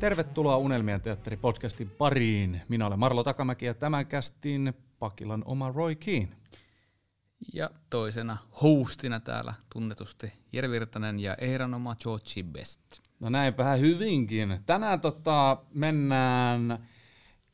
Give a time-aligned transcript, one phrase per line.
[0.00, 2.62] Tervetuloa Unelmien teatteri podcastin pariin.
[2.68, 6.28] Minä olen Marlo Takamäki ja tämän kästin Pakilan oma Roy Keane.
[7.54, 12.80] Ja toisena hostina täällä tunnetusti Jere Virtanen ja Eiran oma Georgie Best.
[13.20, 14.58] No näinpä hyvinkin.
[14.66, 16.88] Tänään tota, mennään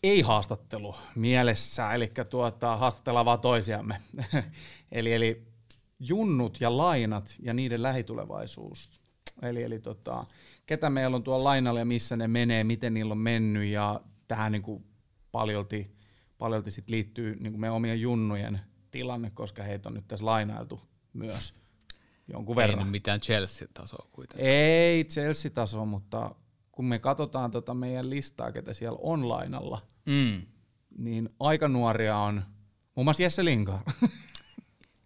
[0.02, 4.01] ei-haastattelu mielessä, eli tuota, haastatellaan vaan toisiamme.
[4.92, 5.46] eli, eli
[6.01, 8.90] junnut ja lainat ja niiden lähitulevaisuus.
[9.42, 10.26] Eli, eli tota,
[10.66, 14.52] ketä meillä on tuolla lainalla ja missä ne menee, miten niillä on mennyt ja tähän
[14.52, 14.84] niin kuin
[15.32, 15.96] paljolti,
[16.38, 20.80] paljolti sit liittyy niin kuin meidän omien junnujen tilanne, koska heitä on nyt tässä lainailtu
[21.12, 21.54] myös
[22.28, 22.78] jonkun verran.
[22.78, 24.48] Ei nyt mitään Chelsea-tasoa kuitenkaan.
[24.50, 26.34] Ei Chelsea-tasoa, mutta
[26.73, 30.42] kun me katsotaan tota meidän listaa, ketä siellä on lainalla, Mm.
[30.98, 32.42] niin aika nuoria on
[32.95, 33.80] muun muassa Jesse Linka.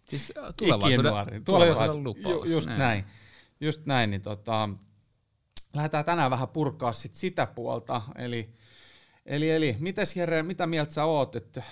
[0.09, 2.25] Siis äh, tulevaisuuden, tulevaisuuden lupaus.
[2.35, 2.79] Ju, just näin.
[2.79, 3.03] näin.
[3.61, 4.69] Just näin, niin tota,
[5.73, 8.01] lähdetään tänään vähän purkaa sit sitä puolta.
[8.15, 8.53] Eli,
[9.25, 11.63] eli, eli mites Jere, mitä mieltä sä oot, että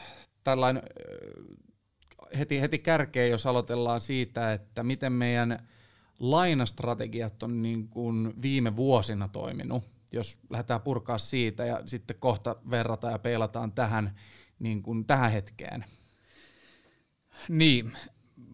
[0.43, 0.83] tällainen
[2.37, 5.67] heti, heti kärkeen, jos aloitellaan siitä, että miten meidän
[6.19, 13.13] lainastrategiat on niin kuin viime vuosina toiminut, jos lähdetään purkaa siitä ja sitten kohta verrataan
[13.13, 14.15] ja peilataan tähän,
[14.59, 15.85] niin kuin tähän hetkeen.
[17.49, 17.91] Niin,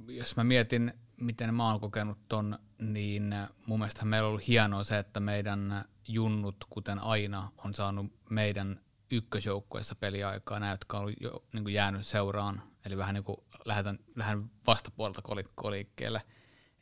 [0.07, 4.83] jos mä mietin, miten mä oon kokenut ton, niin mun mielestä meillä on ollut hienoa
[4.83, 8.79] se, että meidän junnut, kuten aina, on saanut meidän
[9.11, 13.99] ykkösjoukkueessa peliaikaa, nämä, jotka on jo niin kuin jäänyt seuraan, eli vähän niin kuin lähdetään,
[14.15, 16.21] lähden vastapuolelta kolikkoon liikkeelle.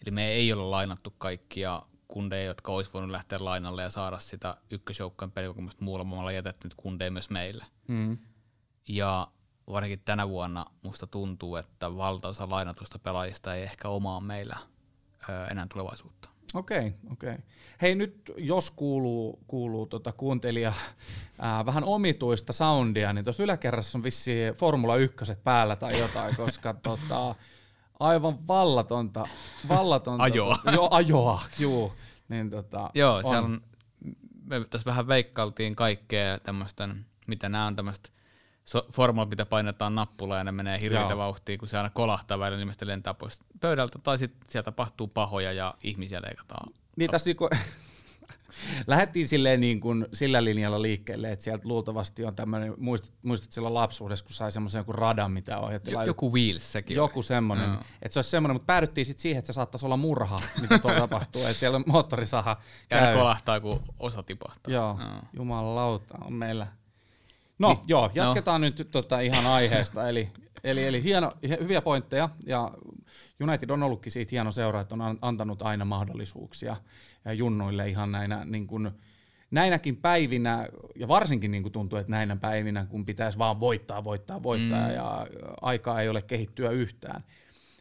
[0.06, 4.58] Eli me ei ole lainattu kaikkia kundeja, jotka olisi voinut lähteä lainalle ja saada sitä
[4.72, 6.18] ykkösjoukkueen pelikokemusta muulla.
[6.18, 7.66] Ollaan jätetty nyt kundeja myös meille.
[7.88, 8.18] Mm.
[8.88, 9.28] Ja
[9.68, 14.58] varsinkin tänä vuonna musta tuntuu, että valtaosa lainatusta pelaajista ei ehkä omaa meillä
[15.52, 16.30] enää tulevaisuutta.
[16.54, 17.32] Okei, okay, okei.
[17.32, 17.44] Okay.
[17.82, 20.74] Hei nyt jos kuuluu, kuuluu tota kuuntelija
[21.40, 26.74] ää, vähän omituista soundia, niin tuossa yläkerrassa on vissi Formula 1 päällä tai jotain, koska
[26.74, 27.36] tota,
[28.00, 29.28] aivan vallatonta,
[29.70, 30.56] vallatonta Ajoa.
[30.56, 31.94] Tota, joo, ajoa, juu.
[32.30, 33.22] Niin, tota, Joo, on.
[33.22, 33.62] siellä on,
[34.46, 38.10] me tässä vähän veikkailtiin kaikkea tämmöisten, mitä nämä on tämmöistä
[38.66, 42.58] so, formulat, mitä painetaan nappulaa ja ne menee hirveitä vauhtia, kun se aina kolahtaa välillä,
[42.58, 46.74] niin ilmeisesti lentää pois pöydältä, tai sitten sieltä tapahtuu pahoja ja ihmisiä leikataan.
[46.96, 47.50] Niin tässä niinku,
[48.88, 53.74] lähdettiin silleen niin kuin sillä linjalla liikkeelle, että sieltä luultavasti on tämmöinen, muistat, muistat silloin
[53.74, 55.94] lapsuudessa, kun sai semmoisen joku radan, mitä ohjattiin.
[55.94, 57.24] Jo, joku Wheels, sekin Joku oli.
[57.24, 57.80] semmoinen, no.
[58.02, 61.00] että se olisi semmoinen, mutta päädyttiin sitten siihen, että se saattaisi olla murha, mitä tuolla
[61.08, 62.58] tapahtuu, että siellä moottorisaha
[62.90, 63.00] käy.
[63.00, 63.18] käy.
[63.18, 64.74] kolahtaa, kun osa tipahtaa.
[64.74, 65.22] Joo, no.
[65.34, 66.68] jumalauta on meillä.
[67.60, 68.66] No niin, joo, jatketaan no.
[68.66, 70.30] nyt tota ihan aiheesta, eli,
[70.64, 72.72] eli, eli hieno, hyviä pointteja, ja
[73.44, 76.76] United on ollutkin siitä hieno seura, että on antanut aina mahdollisuuksia
[77.34, 78.92] junnuille ihan näinä niin kuin,
[79.52, 84.44] näinäkin päivinä, ja varsinkin niin kuin tuntuu, että näinä päivinä, kun pitäisi vaan voittaa, voittaa,
[84.44, 84.94] voittaa, mm.
[84.94, 85.28] ja
[85.62, 87.24] aikaa ei ole kehittyä yhtään,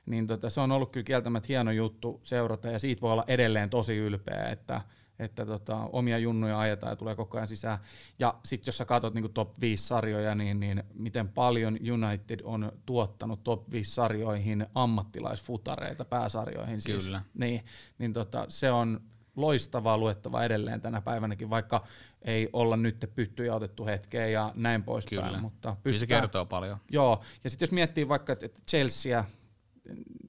[0.07, 3.71] niin tota, se on ollut kyllä kieltämättä hieno juttu seurata, ja siitä voi olla edelleen
[3.71, 4.81] tosi ylpeä, että,
[5.19, 7.79] että tota, omia junnuja ajetaan ja tulee koko ajan sisään.
[8.19, 12.73] Ja sitten jos sä katsot niin top 5 sarjoja, niin, niin miten paljon United on
[12.87, 16.81] tuottanut top 5 sarjoihin ammattilaisfutareita pääsarjoihin.
[16.81, 17.23] Siis, Kyllä.
[17.35, 17.65] Niin,
[17.99, 19.01] niin tota, se on
[19.37, 21.85] loistavaa luettavaa edelleen tänä päivänäkin, vaikka
[22.23, 25.25] ei olla nyt pyttyjä otettu hetkeen ja näin poispäin.
[25.25, 25.41] Kyllä.
[25.41, 26.79] Mutta pystytään, se kertoo paljon.
[26.91, 29.25] Joo, ja sitten jos miettii vaikka että Chelsea,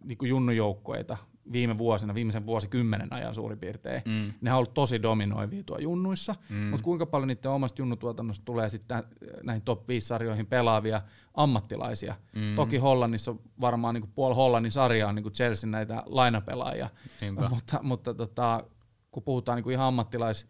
[0.03, 1.17] niin kuin junnujoukkueita,
[1.51, 4.33] viime vuosina, viimeisen vuosikymmenen ajan suurin piirtein, mm.
[4.41, 6.55] ne on ollut tosi dominoivia tuo junnuissa, mm.
[6.55, 9.03] mutta kuinka paljon niiden omasta junnutuotannosta tulee sitten
[9.43, 11.01] näihin top 5-sarjoihin pelaavia
[11.33, 12.15] ammattilaisia.
[12.35, 12.55] Mm.
[12.55, 16.89] Toki Hollannissa on varmaan niin puoli Hollannin sarjaa on niin Chelsea näitä lainapelaajia,
[17.21, 17.49] Niinpä.
[17.49, 18.63] mutta, mutta tota,
[19.11, 20.47] kun puhutaan niin ihan ammattilais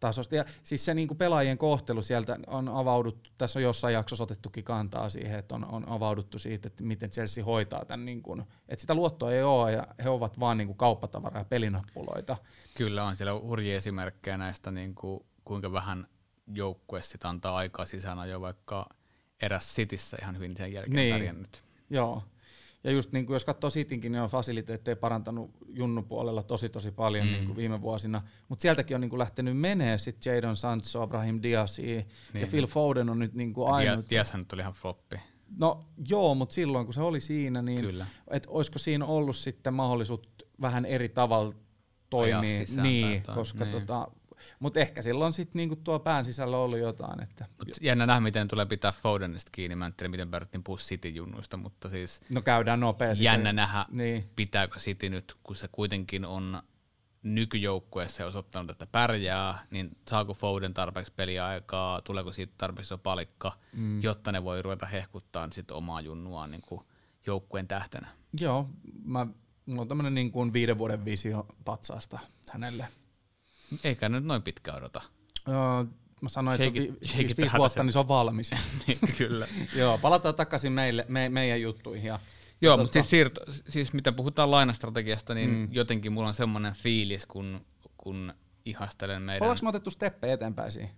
[0.00, 0.36] tasosta.
[0.36, 4.64] Ja siis se niin kuin pelaajien kohtelu sieltä on avauduttu, tässä on jossain jaksossa otettukin
[4.64, 8.80] kantaa siihen, että on, on avauduttu siitä, että miten Chelsea hoitaa tämän, niin kuin, että
[8.80, 12.36] sitä luottoa ei ole ja he ovat vaan niin kuin kauppatavaraa ja pelinappuloita.
[12.74, 16.06] Kyllä on siellä hurjia esimerkkejä näistä, niin kuin, kuinka vähän
[16.54, 18.88] joukkue sitä antaa aikaa sisään jo vaikka
[19.42, 21.14] eräs Cityssä ihan hyvin sen jälkeen niin.
[21.14, 21.62] pärjännyt.
[21.90, 22.22] Joo.
[22.86, 26.90] Ja just niin kuin jos katsoo Sitinkin, niin on fasiliteetteja parantanut Junnu puolella tosi tosi
[26.90, 27.32] paljon mm.
[27.32, 28.22] niin kuin viime vuosina.
[28.48, 32.06] Mutta sieltäkin on niin kuin lähtenyt menee sitten Jadon Sancho, Abraham Diasi niin.
[32.34, 34.10] ja Phil Foden on nyt niin kuin ainut.
[34.10, 35.16] Diashan nyt oli ihan floppi.
[35.58, 38.06] No joo, mutta silloin kun se oli siinä, niin Kyllä.
[38.30, 40.20] et olisiko siinä ollut sitten mahdollisuus
[40.60, 41.54] vähän eri tavalla
[42.10, 42.40] toimia,
[42.82, 43.72] niin, koska niin.
[43.72, 44.08] tota,
[44.58, 47.22] Mutta ehkä silloin sitten niinku tuo pään sisällä ollut jotain.
[47.22, 47.46] Että...
[47.58, 49.76] Mut jännä nähdä, miten tulee pitää Fodenista kiinni.
[49.76, 53.24] Mä en tiedä, miten päädyttiin puhua City-junnuista, mutta siis no käydään nopeasti.
[53.24, 54.24] Jännä nähdä, niin.
[54.36, 56.62] pitääkö City nyt, kun se kuitenkin on
[57.22, 63.52] nykyjoukkueessa ja osoittanut, että pärjää, niin saako Foden tarpeeksi peliaikaa, tuleeko siitä tarpeeksi jo palikka,
[63.72, 64.02] mm.
[64.02, 66.80] jotta ne voi ruveta hehkuttaa sit omaa junnuaan niin kuin
[67.26, 68.08] joukkueen tähtenä.
[68.40, 68.68] Joo,
[69.04, 69.26] mä,
[69.66, 72.18] mulla on tämmöinen niin kuin viiden vuoden visio patsaasta
[72.52, 72.88] hänelle.
[73.84, 75.02] Eikä nyt noin pitkä odota.
[75.48, 75.88] Uh,
[76.20, 78.50] mä sanoin, shake että vi- viisi, vuotta, niin se on valmis.
[78.86, 79.46] niin, kyllä.
[79.78, 82.08] Joo, palataan takaisin meille, me, meidän juttuihin.
[82.08, 82.20] Ja,
[82.60, 85.68] Joo, mutta siis, siirto, siis mitä puhutaan lainastrategiasta, niin mm.
[85.72, 87.66] jotenkin mulla on semmoinen fiilis, kun,
[87.96, 88.34] kun
[88.64, 89.42] ihastelen meidän...
[89.42, 90.90] Ollaanko me otettu steppe eteenpäin siihen?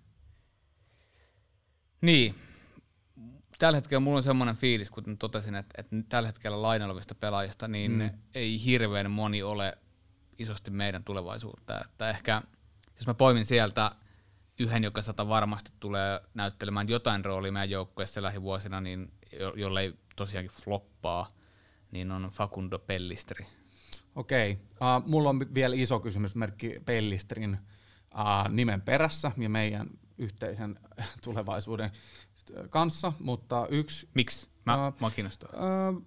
[2.00, 2.34] Niin.
[3.58, 7.92] Tällä hetkellä mulla on semmoinen fiilis, kuten totesin, että, että tällä hetkellä lainalvista pelaajista, niin
[7.92, 8.10] mm.
[8.34, 9.78] ei hirveän moni ole
[10.38, 11.80] isosti meidän tulevaisuutta.
[11.84, 12.42] Että ehkä
[12.98, 13.90] jos mä poimin sieltä
[14.58, 20.56] yhden, joka sata varmasti tulee näyttelemään jotain roolia meidän joukkueessa lähivuosina, niin jo, jollei tosiaankin
[20.62, 21.28] floppaa,
[21.90, 23.46] niin on Facundo Pellistri.
[24.14, 24.52] Okei.
[24.52, 24.96] Okay.
[24.96, 27.58] Uh, mulla on vielä iso kysymysmerkki Pellistrin
[28.14, 30.78] uh, nimen perässä ja meidän yhteisen
[31.24, 31.90] tulevaisuuden
[32.70, 34.08] kanssa, mutta yksi...
[34.14, 34.48] Miksi?
[34.64, 35.50] Mä, uh, mä kiinnostaa.
[35.52, 36.02] Uh,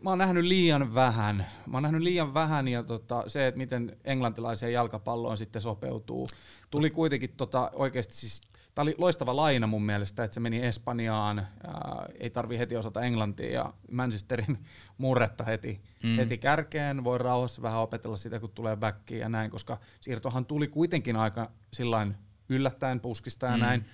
[0.00, 1.46] mä oon nähnyt liian vähän.
[1.66, 6.28] Mä oon nähnyt liian vähän ja tota, se, että miten englantilaiseen jalkapalloon sitten sopeutuu.
[6.70, 8.40] Tuli kuitenkin tota, oikeasti siis,
[8.74, 13.02] tää oli loistava laina mun mielestä, että se meni Espanjaan, ää, ei tarvi heti osata
[13.02, 14.58] englantia ja Manchesterin
[14.98, 16.16] murretta heti, mm.
[16.16, 17.04] heti kärkeen.
[17.04, 21.50] Voi rauhassa vähän opetella sitä, kun tulee backiin ja näin, koska siirtohan tuli kuitenkin aika
[21.72, 22.14] sillain
[22.48, 23.60] yllättäen puskista ja mm.
[23.60, 23.84] näin.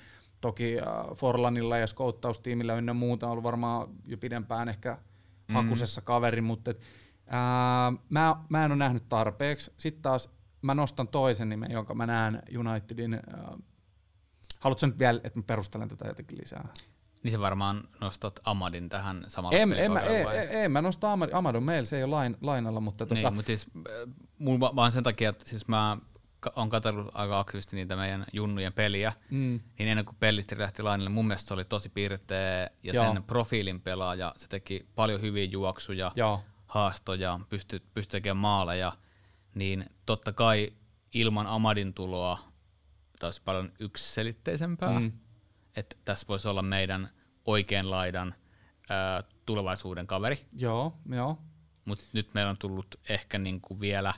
[0.40, 0.86] Toki äh,
[1.16, 4.98] Forlanilla ja skouttaustiimillä ynnä muuta on ollut varmaan jo pidempään ehkä–
[5.48, 5.54] mm.
[5.54, 6.80] hakusessa kaveri, mutta et,
[7.26, 9.72] ää, mä, mä en ole nähnyt tarpeeksi.
[9.78, 10.30] Sitten taas
[10.62, 13.14] mä nostan toisen nimen, jonka mä näen Unitedin.
[13.14, 13.56] Ää,
[14.60, 16.68] haluatko nyt vielä, että mä perustelen tätä jotenkin lisää?
[17.22, 21.30] Niin se varmaan nostat Amadin tähän samalle en, en, mä, en, en, mä nosta Amad,
[21.32, 23.06] Amadon meillä, se ei ole lain, lainalla, mutta...
[23.06, 23.14] Tota...
[23.14, 23.70] Niin, mutta siis
[24.38, 25.96] mulla vaan sen takia, että siis mä
[26.56, 29.60] on katsellut aika aktiivisesti niitä meidän junnujen peliä, mm.
[29.78, 33.12] niin ennen kuin Pellistri lähti lainalle, mun mielestä se oli tosi piirteä ja Joo.
[33.12, 36.44] sen profiilin pelaaja, se teki paljon hyviä juoksuja, Joo.
[36.66, 38.92] haastoja, pystyi, pystyi tekemään maaleja,
[39.54, 40.72] niin totta kai
[41.14, 42.38] ilman Amadin tuloa
[43.18, 45.12] taas paljon yksiselitteisempää, mm.
[45.76, 47.10] että tässä voisi olla meidän
[47.44, 48.34] oikean laidan
[48.90, 50.38] ää, tulevaisuuden kaveri.
[50.52, 51.38] Joo, joo.
[51.84, 54.14] Mutta nyt meillä on tullut ehkä niinku vielä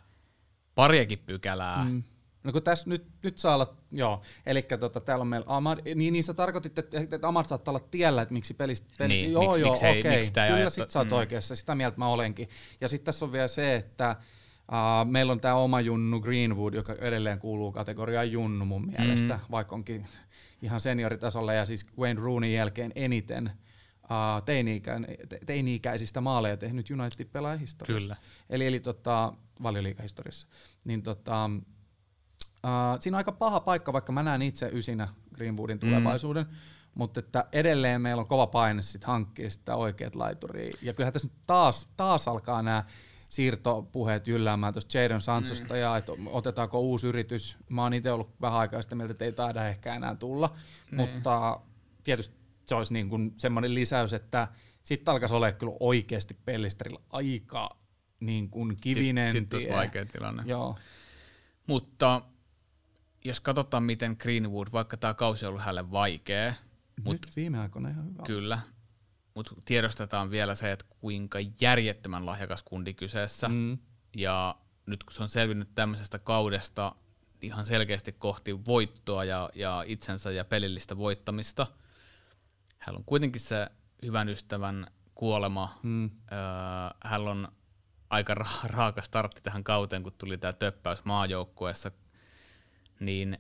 [0.75, 2.03] pariakin pykälää, mm
[2.47, 6.13] No kun tässä nyt, nyt saa olla, joo, eli tota, täällä on meillä Amad, niin,
[6.13, 9.43] niin sä tarkoitit, että, että Amad saattaa olla tiellä, että miksi pelistä, peli, niin, joo
[9.43, 10.17] miksi, joo, okei, okay.
[10.17, 11.17] miksi kyllä sit sä oot mm.
[11.17, 12.49] oikeassa, sitä mieltä mä olenkin.
[12.81, 14.17] Ja sitten tässä on vielä se, että
[14.73, 19.41] uh, meillä on tämä oma junnu Greenwood, joka edelleen kuuluu kategoriaan junnu mun mielestä, mm.
[19.51, 20.07] vaikka onkin
[20.63, 23.51] ihan senioritasolla ja siis Wayne Rooney jälkeen eniten
[24.03, 24.43] uh,
[25.47, 28.15] teini-ikäisistä maaleja tehnyt United pelaajahistoriassa.
[28.15, 28.17] Kyllä.
[28.51, 29.33] Eli, eli tota,
[29.63, 30.47] valioliikahistoriassa.
[30.85, 31.51] Niin tota,
[32.67, 35.81] Uh, siinä on aika paha paikka, vaikka mä näen itse ysinä Greenwoodin mm.
[35.81, 36.57] tulevaisuuden, mm.
[36.95, 40.73] mutta että edelleen meillä on kova paine sit hankkia sitä oikeat laituria.
[40.83, 42.85] Ja kyllähän tässä taas, taas alkaa nämä
[43.29, 45.81] siirtopuheet jylläämään tuosta Jadon Sansosta mm.
[45.81, 47.59] ja että otetaanko uusi yritys.
[47.69, 50.57] Mä oon itse ollut vähän aikaa sitä mieltä, että ei taida ehkä enää tulla,
[50.91, 50.97] mm.
[50.97, 51.61] mutta
[52.05, 52.37] tietysti
[52.69, 54.49] se olisi niin kuin semmoinen lisäys, että
[54.83, 57.77] sitten alkaisi olla kyllä oikeasti pellisterillä aika
[58.21, 60.43] niin kuin kivinen Sitten sit vaikea tilanne.
[60.47, 60.77] Joo.
[61.67, 62.23] Mutta
[63.27, 66.55] jos katsotaan, miten Greenwood, vaikka tämä kausi on ollut hänelle vaikea.
[66.97, 68.23] Nyt mut, viime aikoina ihan hyvä.
[68.23, 68.59] Kyllä,
[69.35, 73.49] mutta tiedostetaan vielä se, että kuinka järjettömän lahjakas kundi kyseessä.
[73.49, 73.79] Mm.
[74.17, 74.57] Ja
[74.87, 76.95] nyt kun se on selvinnyt tämmöisestä kaudesta
[77.43, 81.67] ihan selkeästi kohti voittoa ja, ja itsensä ja pelillistä voittamista,
[82.79, 83.69] hän on kuitenkin se
[84.03, 85.79] hyvän ystävän kuolema.
[85.83, 86.05] Mm.
[86.05, 86.39] Öö,
[87.05, 87.49] hän on
[88.11, 91.91] aika ra- raaka startti tähän kauteen, kun tuli tämä töppäys maajoukkueessa
[93.01, 93.39] niin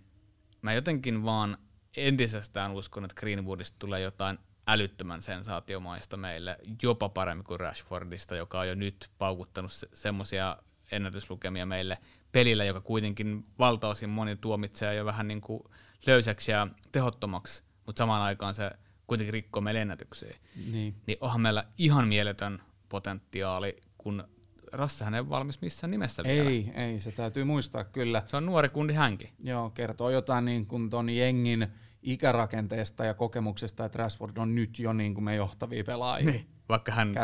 [0.63, 1.59] mä jotenkin vaan
[1.97, 8.69] entisestään uskon, että Greenwoodista tulee jotain älyttömän sensaatiomaista meille, jopa paremmin kuin Rashfordista, joka on
[8.69, 10.57] jo nyt paukuttanut se, semmoisia
[10.93, 11.99] ennätyslukemia meille
[12.33, 15.63] pelillä, joka kuitenkin valtaosin moni tuomitsee jo vähän niin kuin
[16.07, 18.71] löysäksi ja tehottomaksi, mutta samaan aikaan se
[19.07, 20.37] kuitenkin rikkoo meille ennätyksiä.
[20.73, 20.95] Niin.
[21.07, 24.29] niin onhan meillä ihan mieletön potentiaali, kun
[24.77, 26.51] Rassahan ei ole valmis missään nimessä vielä.
[26.51, 28.23] Ei, ei, se täytyy muistaa kyllä.
[28.27, 29.31] Se on nuori kundi hänkin.
[29.43, 31.67] Joo, kertoo jotain niin kuin ton jengin
[32.03, 36.31] ikärakenteesta ja kokemuksesta, että Rashford on nyt jo niin kuin me johtavia pelaajia.
[36.31, 37.15] Niin, vaikka hän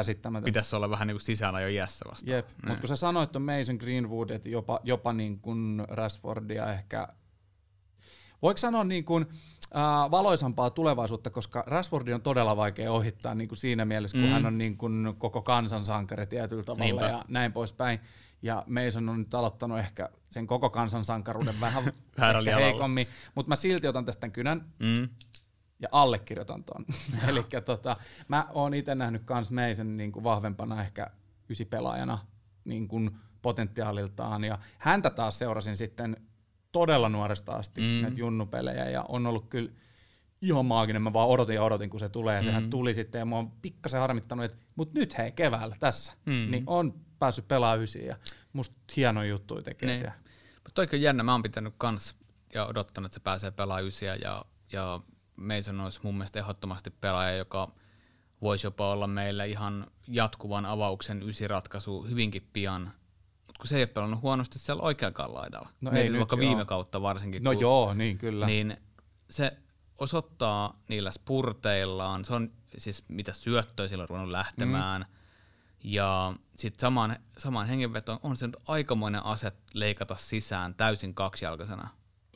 [0.45, 2.31] pitäisi olla vähän niin kuin sisällä jo iässä vasta.
[2.31, 7.09] Jep, mutta kun sä sanoit on Mason Greenwood, että jopa, jopa niin kuin Rashfordia ehkä
[8.43, 9.27] voiko sanoa niin kuin,
[9.77, 14.33] äh, valoisampaa tulevaisuutta, koska Rashfordi on todella vaikea ohittaa niin kuin siinä mielessä, kun mm.
[14.33, 17.07] hän on niin kuin koko kansansankari tietyllä tavalla Niinpä.
[17.07, 18.01] ja näin poispäin.
[18.43, 21.85] Ja Mason on nyt aloittanut ehkä sen koko kansansankaruuden vähän
[22.39, 25.09] ehkä heikommin, mutta mä silti otan tästä kynän mm.
[25.81, 26.85] ja allekirjoitan ton.
[27.29, 27.97] Eli tota,
[28.29, 31.11] mä oon itse nähnyt kans Mason niin kuin vahvempana ehkä
[31.49, 32.19] ysipelaajana
[32.65, 33.11] niin kuin
[33.43, 36.17] potentiaaliltaan, ja häntä taas seurasin sitten
[36.73, 37.87] todella nuoresta asti mm.
[37.87, 39.71] näitä junnupelejä, ja on ollut kyllä
[40.43, 42.47] ihan maaginen, mä vaan odotin ja odotin, kun se tulee, ja mm.
[42.47, 46.51] sehän tuli sitten, ja mä oon pikkasen harmittanut, että mut nyt hei, keväällä tässä, mm.
[46.51, 48.17] niin on päässyt pelaamaan ysiin, ja
[48.53, 49.99] musta hieno juttu tekee niin.
[49.99, 50.15] siellä.
[50.55, 52.15] Mutta toikin on jännä, mä oon pitänyt kans
[52.55, 55.01] ja odottanut, että se pääsee pelaamaan ysiä, ja, ja
[55.37, 57.73] Mason olisi mun mielestä ehdottomasti pelaaja, joka
[58.43, 62.93] voisi jopa olla meillä ihan jatkuvan avauksen ysiratkaisu hyvinkin pian,
[63.63, 65.69] kun se ei ole pelannut huonosti siellä oikeakaan laidalla.
[65.81, 66.41] No ei nyt, vaikka joo.
[66.41, 67.43] viime kautta varsinkin.
[67.43, 68.47] No kun, joo, niin kyllä.
[68.47, 68.77] Niin
[69.31, 69.57] se
[69.99, 75.07] osoittaa niillä spurteillaan, se on siis mitä syöttöä sillä on ruvennut lähtemään, mm.
[75.85, 81.89] ja sitten samaan, samaan hengenvetoon on se nyt aikamoinen aset leikata sisään täysin kaksijalkaisena.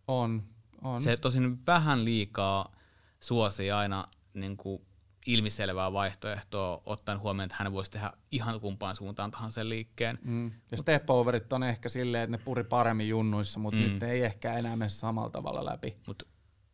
[0.09, 0.43] On,
[0.83, 1.01] on.
[1.01, 2.73] Se tosin vähän liikaa
[3.21, 4.83] suosii aina niin kuin
[5.27, 10.19] ilmiselvää vaihtoehtoa, ottaen huomioon, että hän voisi tehdä ihan kumpaan suuntaan tahansa liikkeen.
[10.23, 10.53] Mm.
[10.71, 13.83] Ja step overit on ehkä silleen, että ne puri paremmin junnuissa, mutta mm.
[13.83, 15.97] nyt ei ehkä enää mene samalla tavalla läpi.
[16.07, 16.23] Mut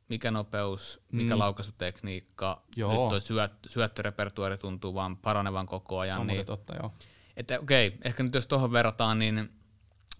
[0.08, 1.38] mikä nopeus, mikä mm.
[1.38, 2.90] laukaisutekniikka, joo.
[2.92, 6.16] nyt toi syöt, syöttörepertuaari tuntuu vaan paranevan koko ajan.
[6.16, 6.92] Se on niin, totta, joo.
[7.36, 9.48] Että okei, okay, ehkä nyt jos tuohon verrataan, niin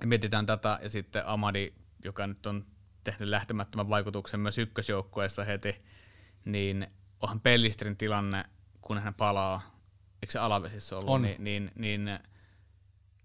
[0.04, 1.72] mietitään tätä ja sitten Amadi,
[2.04, 2.66] joka nyt on
[3.04, 5.76] tehnyt lähtemättömän vaikutuksen myös ykkösjoukkueessa heti,
[6.44, 6.86] niin
[7.22, 8.44] onhan Pellistrin tilanne,
[8.80, 9.62] kun hän palaa,
[10.22, 11.22] eikö se alavesissä ollut, on.
[11.22, 12.18] Niin, niin, niin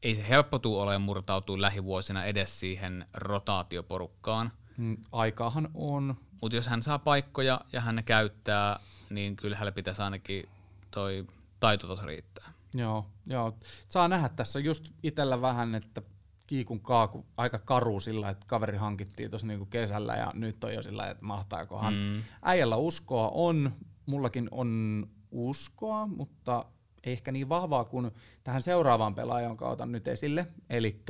[0.04, 4.51] ei se helppo tule olemaan murtautua lähivuosina edes siihen rotaatioporukkaan.
[4.77, 6.16] Mm, aikaahan on.
[6.42, 10.50] Mutta jos hän saa paikkoja ja hän ne käyttää, niin kyllä hänelle pitäisi ainakin
[10.92, 11.27] toi
[11.60, 12.54] taitotaso riittää.
[12.74, 13.58] Joo, joo.
[13.89, 16.01] Saa nähdä tässä just itsellä vähän, että
[16.48, 20.82] kiikun kaaku aika karu sillä, että kaveri hankittiin tuossa niinku kesällä ja nyt on jo
[20.82, 21.94] sillä, että mahtaakohan.
[21.94, 22.24] Mm.
[22.42, 23.72] Äijällä uskoa on,
[24.06, 26.66] mullakin on uskoa, mutta
[27.04, 28.12] ei ehkä niin vahvaa kuin
[28.44, 30.48] tähän seuraavaan pelaajaan, jonka otan nyt esille.
[30.70, 31.04] Eli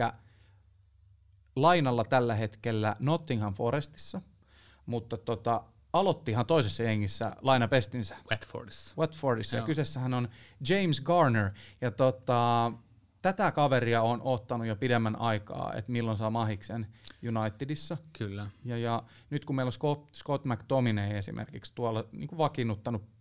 [1.55, 4.21] lainalla tällä hetkellä Nottingham Forestissa,
[4.85, 5.63] mutta tota,
[5.93, 8.15] aloitti ihan toisessa jengissä lainapestinsä.
[8.31, 8.95] Watfordissa.
[8.97, 9.57] Watfordissa.
[9.57, 10.29] Ja kyseessähän on
[10.69, 11.51] James Garner.
[11.81, 12.71] Ja tota,
[13.21, 16.87] tätä kaveria on ottanut jo pidemmän aikaa, että milloin saa mahiksen
[17.39, 17.97] Unitedissa.
[18.13, 18.47] Kyllä.
[18.65, 23.17] Ja, ja nyt kun meillä on Scott, Scott McTominay esimerkiksi tuolla niin kuin vakiinnuttanut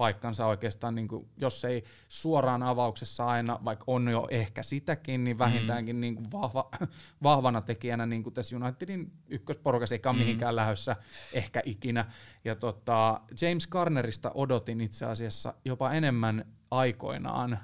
[0.00, 5.38] paikkansa oikeastaan, niin kuin, jos ei suoraan avauksessa aina, vaikka on jo ehkä sitäkin, niin
[5.38, 6.00] vähintäänkin mm.
[6.00, 6.70] niin kuin vahva,
[7.22, 10.18] vahvana tekijänä niin kuin tässä Unitedin ykkösporukassa, eikä mm.
[10.18, 10.96] mihinkään lähössä
[11.32, 12.04] ehkä ikinä.
[12.44, 17.58] Ja tota, James Garnerista odotin itse asiassa jopa enemmän aikoinaan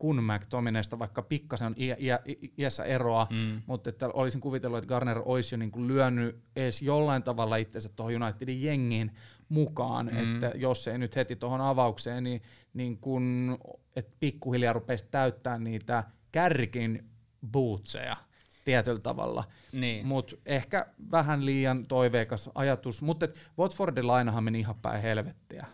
[0.00, 2.18] kun McTominaysta, vaikka pikkasen on iä, iä,
[2.58, 3.62] iässä eroa, mm.
[3.66, 7.88] mutta että olisin kuvitellut, että Garner olisi jo niin kuin lyönyt edes jollain tavalla itsensä
[7.88, 9.10] tuohon Unitedin jengiin
[9.48, 10.18] mukaan, mm.
[10.18, 12.42] että jos ei nyt heti tuohon avaukseen, niin,
[12.74, 13.58] niin kun,
[13.96, 17.10] että pikkuhiljaa rupeisi täyttää niitä kärkin
[17.52, 18.16] bootseja
[18.64, 19.44] tietyllä tavalla.
[19.72, 20.06] Niin.
[20.06, 23.28] Mutta ehkä vähän liian toiveikas ajatus, mutta
[23.58, 25.66] Watfordin lainahan meni ihan päin helvettiä.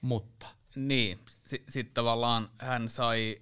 [0.00, 0.46] Mutta.
[0.76, 3.36] Niin, sitten tavallaan hän sai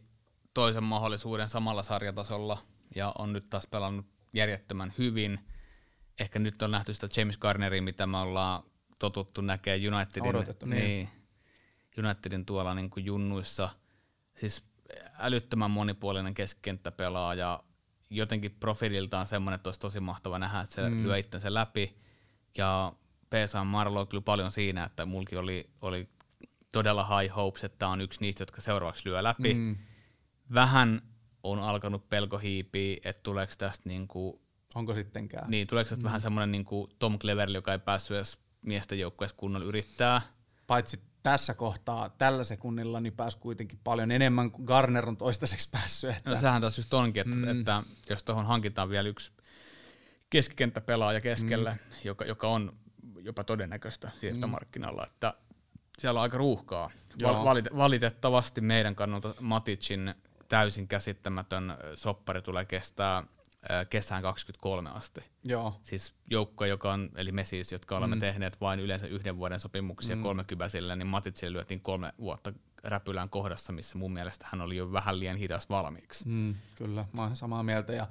[0.60, 2.58] toisen mahdollisuuden samalla sarjatasolla
[2.94, 5.38] ja on nyt taas pelannut järjettömän hyvin.
[6.18, 8.62] Ehkä nyt on nähty sitä James Garneria, mitä me ollaan
[8.98, 10.84] totuttu näkee Unitedin, Odotettu, niin.
[10.84, 11.08] niin.
[11.98, 13.68] Unitedin tuolla niin kuin junnuissa.
[14.36, 14.62] Siis
[15.18, 17.62] älyttömän monipuolinen keskikenttäpelaaja,
[18.10, 21.02] jotenkin profiililtaan semmoinen, että olisi tosi mahtava nähdä, että se mm.
[21.02, 21.96] lyö itsensä läpi.
[22.56, 22.92] Ja
[23.30, 26.08] PSA Marlo kyllä paljon siinä, että mulki oli, oli
[26.72, 29.54] todella high hopes, että tämä on yksi niistä, jotka seuraavaksi lyö läpi.
[29.54, 29.76] Mm
[30.54, 31.02] vähän
[31.42, 34.42] on alkanut pelko hiipiä, että tuleeko tästä niinku,
[34.74, 35.50] Onko sittenkään?
[35.50, 36.04] Niin, tuleeko tästä mm.
[36.04, 40.20] vähän semmoinen niinku Tom Cleverly, joka ei päässyt edes miesten joukkueessa kunnolla yrittää.
[40.66, 46.16] Paitsi tässä kohtaa, tällä sekunnilla, niin pääsi kuitenkin paljon enemmän kuin Garner on toistaiseksi päässyt.
[46.16, 46.30] Että...
[46.30, 47.60] No sehän taas just onkin, että, mm.
[47.60, 49.32] että jos tuohon hankitaan vielä yksi
[50.30, 51.78] keskikenttäpelaaja keskelle, mm.
[52.04, 52.72] joka, joka on
[53.22, 55.06] jopa todennäköistä siirtomarkkinalla, mm.
[55.12, 55.32] että
[55.98, 56.90] siellä on aika ruuhkaa.
[57.22, 60.14] Val- valitettavasti meidän kannalta Maticin
[60.50, 63.22] täysin käsittämätön soppari tulee kestää
[63.90, 65.20] kesään 23 asti.
[65.44, 65.80] Joo.
[65.82, 68.20] Siis joukko, joka on, eli me siis, jotka olemme mm.
[68.20, 70.22] tehneet vain yleensä yhden vuoden sopimuksia mm.
[70.22, 72.52] 30 niin Matitsille lyötiin kolme vuotta
[72.84, 76.28] räpylään kohdassa, missä mun mielestä hän oli jo vähän liian hidas valmiiksi.
[76.28, 77.92] Mm, kyllä, mä olen samaa mieltä.
[77.92, 78.06] Ja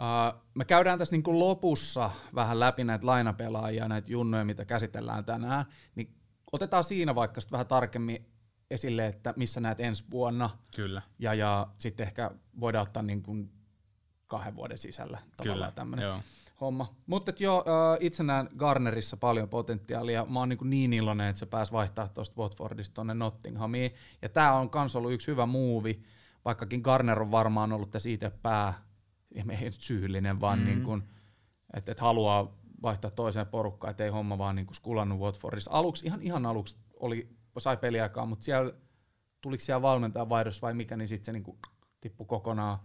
[0.00, 5.64] Uh, me käydään tässä niinku lopussa vähän läpi näitä lainapelaajia, näitä junnoja, mitä käsitellään tänään,
[5.94, 6.14] niin
[6.52, 8.26] otetaan siinä vaikka vähän tarkemmin
[8.70, 10.50] esille, että missä näet ensi vuonna.
[10.76, 11.02] Kyllä.
[11.18, 12.30] Ja, ja sitten ehkä
[12.60, 13.52] voidaan ottaa niin kuin
[14.26, 16.22] kahden vuoden sisällä tavallaan tämmöinen
[16.60, 16.94] homma.
[17.06, 17.64] Mutta joo,
[18.00, 20.24] itse näen Garnerissa paljon potentiaalia.
[20.24, 23.94] Mä oon niin, niin iloinen, että se pääsi vaihtaa tuosta Watfordista tuonne Nottinghamiin.
[24.22, 26.02] Ja tämä on myös ollut yksi hyvä muuvi,
[26.44, 28.74] vaikkakin Garner on varmaan ollut tässä itse pää,
[29.34, 30.72] ei syyllinen, vaan mm-hmm.
[30.72, 31.02] niin kuin,
[31.74, 35.70] että, että haluaa vaihtaa toiseen porukkaan, ettei homma vaan niin kuin skulannut Watfordissa.
[35.70, 38.72] Aluksi, ihan, ihan aluksi oli, sai peliaikaa, mutta siellä,
[39.40, 41.58] tuliko siellä valmentajan vaihdos vai mikä, niin sitten se niin kuin
[42.00, 42.78] tippui kokonaan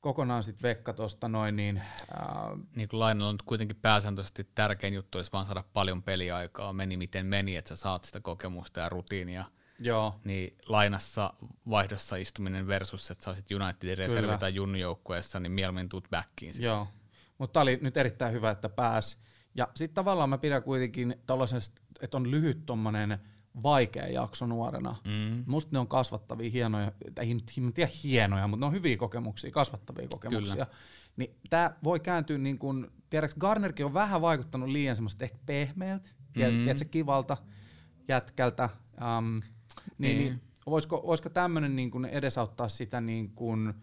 [0.00, 1.82] kokonaan sitten Vekka tuosta noin, niin...
[2.14, 2.56] Ää...
[2.76, 7.26] Niin kuin lainalla on kuitenkin pääsääntöisesti tärkein juttu olisi vaan saada paljon peliaikaa, meni miten
[7.26, 9.44] meni, että sä saat sitä kokemusta ja rutiinia.
[9.78, 10.20] Joo.
[10.24, 11.34] Niin lainassa
[11.70, 16.52] vaihdossa istuminen versus, että sä olisit Unitedin reservi tai junnujoukkueessa, niin mieluummin tuut backiin.
[16.52, 16.64] Siis.
[16.64, 16.88] Joo,
[17.38, 19.18] mutta oli nyt erittäin hyvä, että pääs.
[19.54, 23.18] Ja sitten tavallaan mä pidän kuitenkin tällaisesta, että on lyhyt tommonen
[23.62, 24.96] vaikea jakso nuorena.
[25.04, 25.44] Mm.
[25.46, 30.08] Musta ne on kasvattavia, hienoja, ei nyt tiedä hienoja, mutta ne on hyviä kokemuksia, kasvattavia
[30.08, 30.54] kokemuksia.
[30.54, 30.66] Kyllä.
[31.16, 36.10] Niin tämä voi kääntyä niin kuin, tiedätkö, Garnerkin on vähän vaikuttanut liian semmoista ehkä pehmeältä,
[36.10, 36.32] mm.
[36.32, 37.36] tiedätkö, kivalta
[38.08, 38.68] jätkältä.
[39.18, 39.42] Um, niin,
[39.98, 40.18] niin.
[40.18, 43.74] niin voisiko, voisiko tämmöinen niin kuin edesauttaa sitä, niin kuin,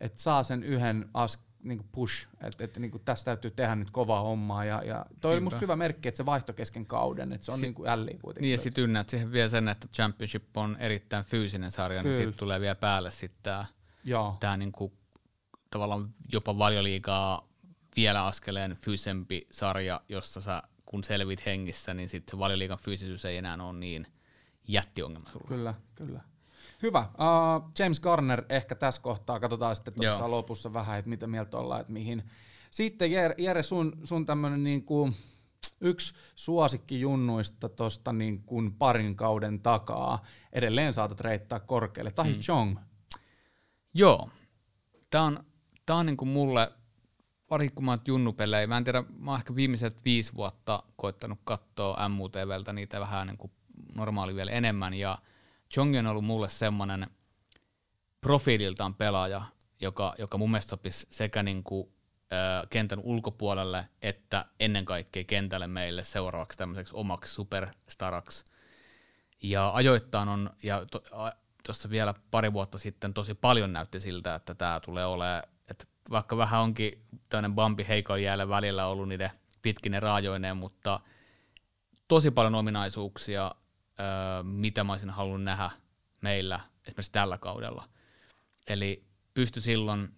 [0.00, 4.20] että saa sen yhden askeleen niinku push, että et, niinku tästä täytyy tehdä nyt kovaa
[4.20, 4.64] hommaa.
[4.64, 7.58] Ja, ja toi oli musta hyvä merkki, että se vaihto kesken kauden, että se on
[7.58, 8.42] si- niinku älli kuitenkin.
[8.42, 12.14] Niin ja sitten ynnät siihen vielä sen, että Championship on erittäin fyysinen sarja, Kyllä.
[12.16, 13.64] niin sitten tulee vielä päälle sitten tämä
[14.40, 14.92] tää niinku,
[15.70, 17.48] tavallaan jopa valioliigaa
[17.96, 23.36] vielä askeleen fyysempi sarja, jossa sä kun selvit hengissä, niin sitten se valioliigan fyysisyys ei
[23.36, 24.06] enää ole niin
[24.68, 25.48] jättiongelma sulle.
[25.48, 26.20] Kyllä, kyllä.
[26.82, 27.00] Hyvä.
[27.00, 29.40] Uh, James Garner ehkä tässä kohtaa.
[29.40, 32.24] Katsotaan sitten tuossa lopussa vähän, että mitä mieltä ollaan, että mihin.
[32.70, 35.16] Sitten Jere, sun, sun tämmöinen niin kuin,
[35.80, 40.22] yksi suosikki junnuista tuosta niin kuin parin kauden takaa.
[40.52, 42.10] Edelleen saatat reittää korkealle.
[42.10, 42.40] Tahi mm.
[42.40, 42.78] Chong.
[43.94, 44.30] Joo.
[45.10, 45.44] Tämä on,
[45.86, 46.72] tää on niin kuin mulle,
[47.50, 51.38] varsinkin kun mä oon junnupelejä, mä en tiedä, mä oon ehkä viimeiset viisi vuotta koittanut
[51.44, 53.52] katsoa MUTVltä niitä vähän niin kuin
[53.94, 55.18] normaali vielä enemmän, ja–
[55.72, 57.06] Chongi on ollut mulle semmoinen
[58.20, 59.42] profiililtaan pelaaja,
[59.80, 61.92] joka, joka mun mielestä sopisi sekä niin kuin,
[62.32, 68.44] ö, kentän ulkopuolelle että ennen kaikkea kentälle meille seuraavaksi tämmöiseksi omaksi superstaraksi.
[69.42, 70.86] Ja ajoittain on, ja
[71.66, 75.84] tuossa to, vielä pari vuotta sitten tosi paljon näytti siltä, että tämä tulee olemaan, että
[76.10, 79.30] vaikka vähän onkin tämmöinen bambi heikon jäällä välillä ollut niiden
[79.62, 81.00] pitkinen raajoineen, mutta
[82.08, 83.54] tosi paljon ominaisuuksia,
[84.42, 85.70] mitä mä olisin halunnut nähdä
[86.20, 87.88] meillä esimerkiksi tällä kaudella.
[88.66, 90.14] Eli pysty silloin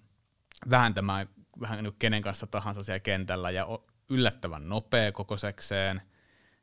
[0.70, 1.28] vääntämään
[1.60, 3.66] vähän nyt kenen kanssa tahansa siellä kentällä ja
[4.08, 6.02] yllättävän nopea kokosekseen.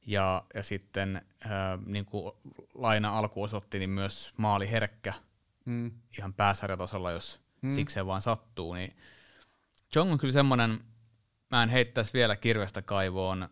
[0.05, 1.51] Ja, ja sitten äh,
[1.85, 2.33] niin kuin
[2.73, 5.13] Laina alku osoitti, niin myös maali herkkä
[5.65, 5.91] mm.
[6.17, 7.75] ihan pääsarjatasolla, jos mm.
[7.75, 8.73] sikseen vaan sattuu.
[8.73, 8.97] Niin
[9.95, 10.79] Jong on kyllä semmoinen,
[11.51, 13.49] mä en heittäisi vielä kirvestä kaivoon,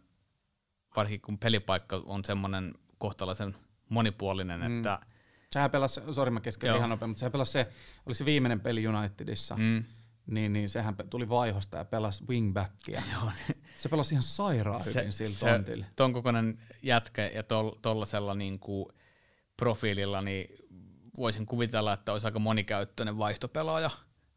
[0.95, 3.55] varsinkin kun pelipaikka on semmoinen kohtalaisen
[3.89, 4.77] monipuolinen, mm.
[4.77, 4.99] että
[5.51, 7.67] Sehän pelasi, sori mä kesken ihan nopein, mutta sehän pelasi se,
[8.05, 9.83] oli se viimeinen peli Unitedissa, mm.
[10.27, 13.01] niin, niin sehän tuli vaihosta ja pelasi wingbackia.
[13.13, 13.31] Joo.
[13.75, 15.85] Se pelasi ihan sairaan se, hyvin sillä se, tontilla.
[15.95, 17.43] Ton kokoinen jätkä ja
[17.81, 18.85] tollasella tol, niin kuin
[19.57, 20.67] profiililla, niin
[21.17, 23.89] voisin kuvitella, että olisi aika monikäyttöinen vaihtopelaaja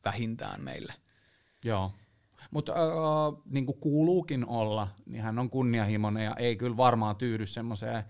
[0.05, 0.93] vähintään meille.
[1.65, 1.93] Joo.
[2.51, 7.47] Mutta äh, niin kuin kuuluukin olla, niin hän on kunnianhimoinen ja ei kyllä varmaan tyydy
[7.47, 8.05] semmoiseen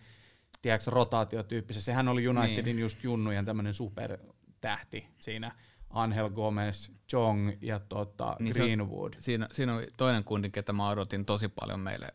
[0.63, 1.85] tiedätkö, rotaatiotyyppisessä.
[1.85, 2.79] Sehän oli Unitedin niin.
[2.79, 5.53] just junnujen tämmöinen supertähti siinä.
[5.91, 9.15] Angel Gomez, Jong ja tota niin Greenwood.
[9.15, 12.09] On, siinä, siinä on toinen kundi, ketä mä odotin tosi paljon meille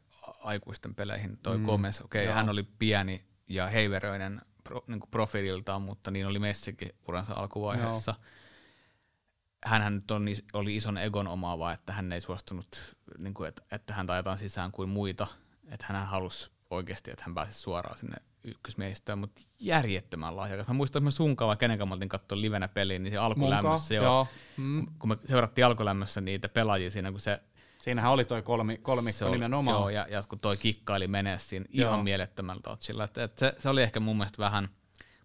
[0.43, 1.37] aikuisten peleihin.
[1.37, 6.27] Toi mm, Gomez, okei, okay, hän oli pieni ja heiveröinen pro, niin profiililtaan, mutta niin
[6.27, 8.15] oli Messikin uransa alkuvaiheessa.
[8.17, 8.25] Joo.
[9.65, 13.93] Hänhän nyt on, oli ison egon omaava, että hän ei suostunut, niin kuin, että, että
[13.93, 15.27] hän ajetaan sisään kuin muita.
[15.67, 20.67] Että hän halusi oikeasti, että hän pääsisi suoraan sinne ykkösmiehistöön, mutta järjettömän lahjakas.
[20.67, 24.03] Mä muistan, että mä sunkaan vai kenen kanssa katsoa livenä peliin, niin se alkulämmössä jo,
[24.03, 24.27] joo.
[24.57, 24.87] Mm.
[24.99, 27.41] kun me seurattiin alkulämmössä niitä pelaajia siinä, kun se
[27.85, 29.77] Siinähän oli toi kolmi, kolmikko nimenomaan.
[29.77, 31.89] Joo, ja, ja kun toi kikkaili menee siinä joo.
[31.89, 33.03] ihan mielettömällä touchilla.
[33.03, 34.69] Et, et se, se, oli ehkä mun mielestä vähän,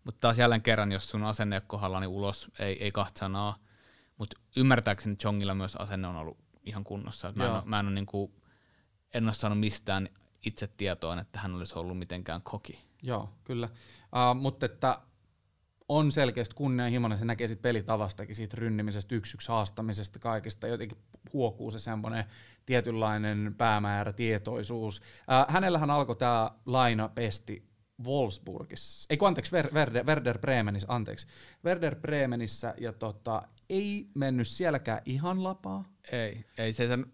[0.05, 3.57] mutta taas jälleen kerran, jos sun asenne on kohdalla, niin ulos ei, ei kahta sanaa.
[4.19, 7.29] Mutta ymmärtääkseni Chongilla myös asenne on ollut ihan kunnossa.
[7.29, 8.35] Et mä, en, mä en, ole niinku,
[9.15, 10.09] en ole saanut mistään
[10.47, 12.79] itse tietoon, että hän olisi ollut mitenkään koki.
[13.03, 13.69] Joo, kyllä.
[14.03, 15.01] Uh, mutta että
[15.91, 20.99] on selkeästi kunnianhimoinen, se näkee siitä pelitavastakin, siitä rynnimisestä, yksi yksi haastamisesta, kaikista, jotenkin
[21.33, 22.25] huokuu se semmoinen
[22.67, 25.03] tietynlainen päämäärä, tietoisuus.
[25.33, 27.71] Äh, hänellähän alkoi tämä laina pesti
[28.07, 31.27] Wolfsburgissa, ei kun anteeksi, Ver, Werder, Werder Bremenissä, anteeksi,
[31.65, 35.85] Werder Bremenissä, ja tota, ei mennyt sielläkään ihan lapaa.
[36.13, 37.07] Ei, ei se sen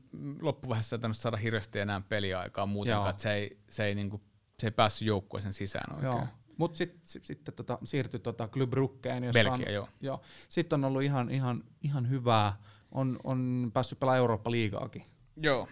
[0.42, 4.20] loppuvaiheessa saada hirveästi enää peliaikaa muutenkaan, että se ei, se ei, niinku,
[4.60, 6.12] se ei päässyt joukkueeseen sisään oikein.
[6.12, 6.26] Joo.
[6.56, 9.88] Mutta sitten sit, sit, tota, siirtyi tota Club Bruggeen, jossa Belgia, on, joo.
[10.00, 10.20] joo.
[10.48, 12.58] Sitten on ollut ihan, ihan, ihan hyvää,
[12.92, 15.04] on, on päässyt pelaamaan Eurooppa-liigaakin.
[15.36, 15.68] Joo,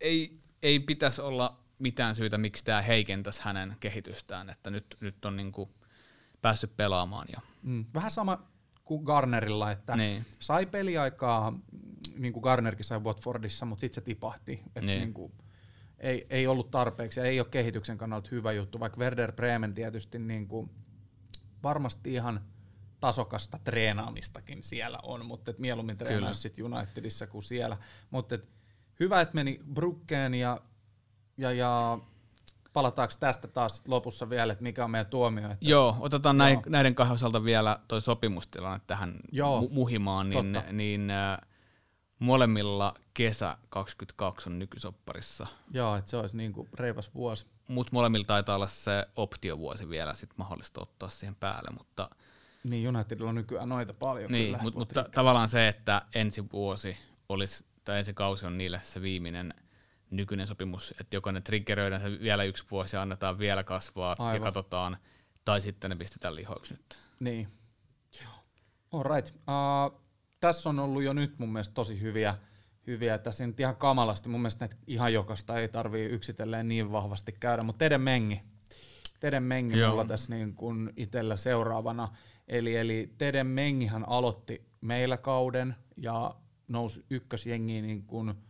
[0.00, 5.36] ei, ei pitäisi olla mitään syytä, miksi tämä heikentäisi hänen kehitystään, että nyt, nyt on
[5.36, 5.70] niinku
[6.42, 7.38] päässyt pelaamaan jo.
[7.62, 7.84] Mm.
[7.94, 8.48] Vähän sama
[8.84, 10.26] kuin Garnerilla, että niin.
[10.38, 11.58] sai peliaikaa,
[12.16, 14.62] niin kuin Garnerkin sai Watfordissa, mutta sitten se tipahti.
[14.66, 15.00] Että niin.
[15.00, 15.32] niin kuin,
[16.02, 20.18] ei, ei ollut tarpeeksi ja ei ole kehityksen kannalta hyvä juttu, vaikka Werder Bremen tietysti
[20.18, 20.70] niin kuin,
[21.62, 22.40] varmasti ihan
[23.00, 27.76] tasokasta treenaamistakin siellä on, mutta et mieluummin treenaisi sitten Unitedissa kuin siellä.
[28.10, 28.38] Mutta
[29.00, 30.60] hyvä, että meni Brukkeen ja
[31.36, 31.98] ja, ja
[32.72, 35.44] palataanko tästä taas sit lopussa vielä, että mikä on meidän tuomio?
[35.50, 36.62] Että, Joo, otetaan joo.
[36.68, 41.38] näiden kahden osalta vielä toi sopimustilanne tähän joo, mu- muhimaan, niin, niin äh,
[42.22, 45.46] molemmilla kesä 22 on nykysopparissa.
[45.70, 47.46] Joo, että se olisi niin kuin reipas vuosi.
[47.68, 52.10] Mutta molemmilla taitaa olla se optiovuosi vielä sit mahdollista ottaa siihen päälle, mutta...
[52.64, 56.96] Niin, Unitedilla on nykyään noita paljon Niin, mutta mut, mut tavallaan se, että ensi vuosi
[57.28, 59.54] olisi, tai ensi kausi on niille se viimeinen
[60.10, 64.34] nykyinen sopimus, että joko ne triggeröidään se vielä yksi vuosi ja annetaan vielä kasvaa Aivan.
[64.34, 64.96] ja katsotaan,
[65.44, 66.98] tai sitten ne pistetään lihoiksi nyt.
[67.20, 67.48] Niin.
[68.92, 69.34] All right.
[69.36, 70.01] Uh,
[70.42, 72.34] tässä on ollut jo nyt mun mielestä tosi hyviä,
[72.86, 73.18] hyviä.
[73.18, 77.62] Tässä nyt ihan kamalasti, mun mielestä näitä ihan jokasta ei tarvii yksitellen niin vahvasti käydä,
[77.62, 78.42] mutta Teden Mengi.
[79.20, 79.90] Teden Mengi Joo.
[79.90, 82.08] mulla tässä niin kuin itsellä seuraavana.
[82.48, 86.34] Eli, eli Teden Mengihan aloitti meillä kauden ja
[86.68, 88.34] nousi ykkösjengiin niin kuin–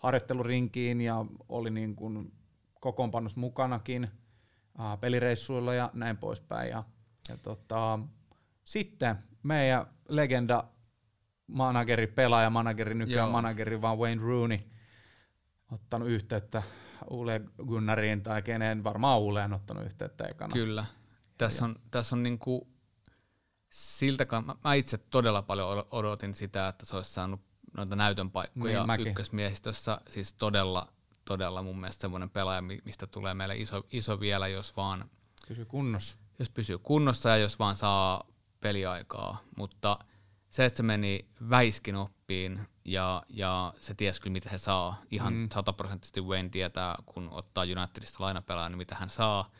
[0.00, 2.32] harjoittelurinkiin ja oli niin kuin
[2.80, 4.08] kokoonpanossa mukanakin
[4.78, 6.70] ää, pelireissuilla ja näin poispäin.
[6.70, 6.84] Ja,
[7.28, 7.98] ja tota,
[8.64, 10.64] sitten meidän legenda
[11.52, 13.32] manageri, pelaaja, manageri, nykyään Joo.
[13.32, 14.58] manageri, vaan Wayne Rooney,
[15.72, 16.62] ottanut yhteyttä
[17.10, 20.52] Ule Gunnariin tai kenen, varmaan Ule on ottanut yhteyttä ekana.
[20.52, 20.84] Kyllä.
[21.38, 22.68] Tässä on, tässä on niinku
[23.70, 27.40] siltä, mä, mä itse todella paljon odotin sitä, että se olisi saanut
[27.76, 30.00] noita näytön paikkoja niin, ykkösmiehistössä.
[30.08, 30.92] Siis todella,
[31.24, 35.10] todella mun mielestä semmoinen pelaaja, mistä tulee meille iso, iso vielä, jos vaan...
[35.48, 36.16] Pysyy kunnossa.
[36.38, 38.26] Jos pysyy kunnossa ja jos vaan saa
[38.60, 39.40] peliaikaa.
[39.56, 39.98] Mutta
[40.50, 45.02] se, että se meni väiskin oppiin ja, ja se ties kyllä, mitä he saa.
[45.10, 45.48] Ihan mm.
[45.54, 49.50] sataprosenttisesti Wayne tietää, kun ottaa Unitedista lainapelaa, niin mitä hän saa.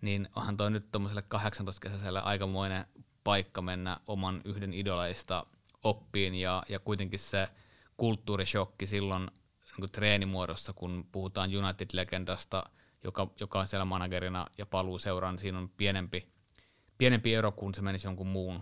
[0.00, 2.84] Niin onhan toi nyt tuommoiselle 18-kesäiselle aikamoinen
[3.24, 5.46] paikka mennä oman yhden idoleista
[5.82, 7.48] oppiin ja, ja kuitenkin se
[7.96, 12.62] kulttuurishokki silloin niin kuin treenimuodossa, kun puhutaan United-legendasta,
[13.04, 16.28] joka, joka on siellä managerina ja paluu seuraan, niin siinä on pienempi,
[16.98, 18.60] pienempi ero, kun se menisi jonkun muun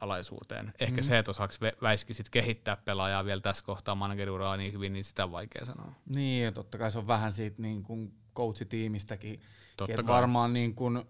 [0.00, 0.72] alaisuuteen.
[0.80, 1.02] Ehkä mm-hmm.
[1.02, 5.24] se, että osaako Väiski sit kehittää pelaajaa vielä tässä kohtaa manageriuraa niin hyvin, niin sitä
[5.24, 5.92] on vaikea sanoa.
[6.14, 9.40] Niin, ja totta kai se on vähän siitä niin kuin coachitiimistäkin.
[9.76, 11.02] Totta varmaan niin kuin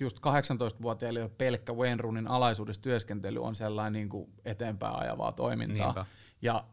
[0.00, 5.86] just 18-vuotiaille jo pelkkä Wayne Roonin alaisuudessa työskentely on sellainen niin kuin eteenpäin ajavaa toimintaa.
[5.86, 6.06] Niinpä.
[6.42, 6.64] Ja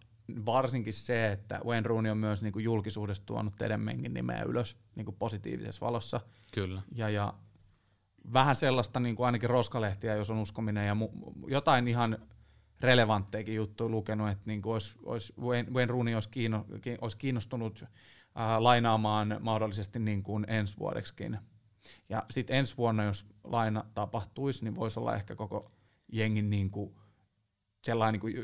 [0.45, 5.05] varsinkin se, että Wayne Rooney on myös niin kuin julkisuudessa tuonut Tedemenkin nimeä ylös niin
[5.05, 6.19] kuin positiivisessa valossa.
[6.53, 6.81] Kyllä.
[6.95, 7.33] Ja, ja
[8.33, 12.17] vähän sellaista niin kuin ainakin roskalehtiä, jos on uskominen, ja mu- jotain ihan
[12.79, 16.65] relevantteikin juttuja lukenut, että niin kuin olisi, olisi Wayne, Wayne Rooney olisi, kiinno,
[17.01, 21.39] olisi kiinnostunut äh, lainaamaan mahdollisesti niin kuin ensi vuodeksikin
[22.09, 25.71] ja sitten ensi vuonna, jos laina tapahtuisi, niin voisi olla ehkä koko
[26.11, 26.95] jengin niin kuin
[27.83, 28.35] sellainen niin kuin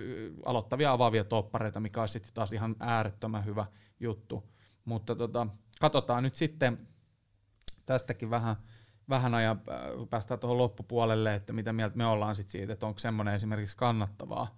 [0.46, 3.66] aloittavia avaavia toppareita, mikä olisi sitten taas ihan äärettömän hyvä
[4.00, 4.44] juttu.
[4.86, 5.48] Mutta tota,
[5.80, 6.88] katsotaan nyt sitten
[7.86, 8.56] tästäkin vähän,
[9.10, 9.62] vähän ajan,
[10.10, 14.58] päästään tuohon loppupuolelle, että mitä mieltä me ollaan sit siitä, että onko semmoinen esimerkiksi kannattavaa,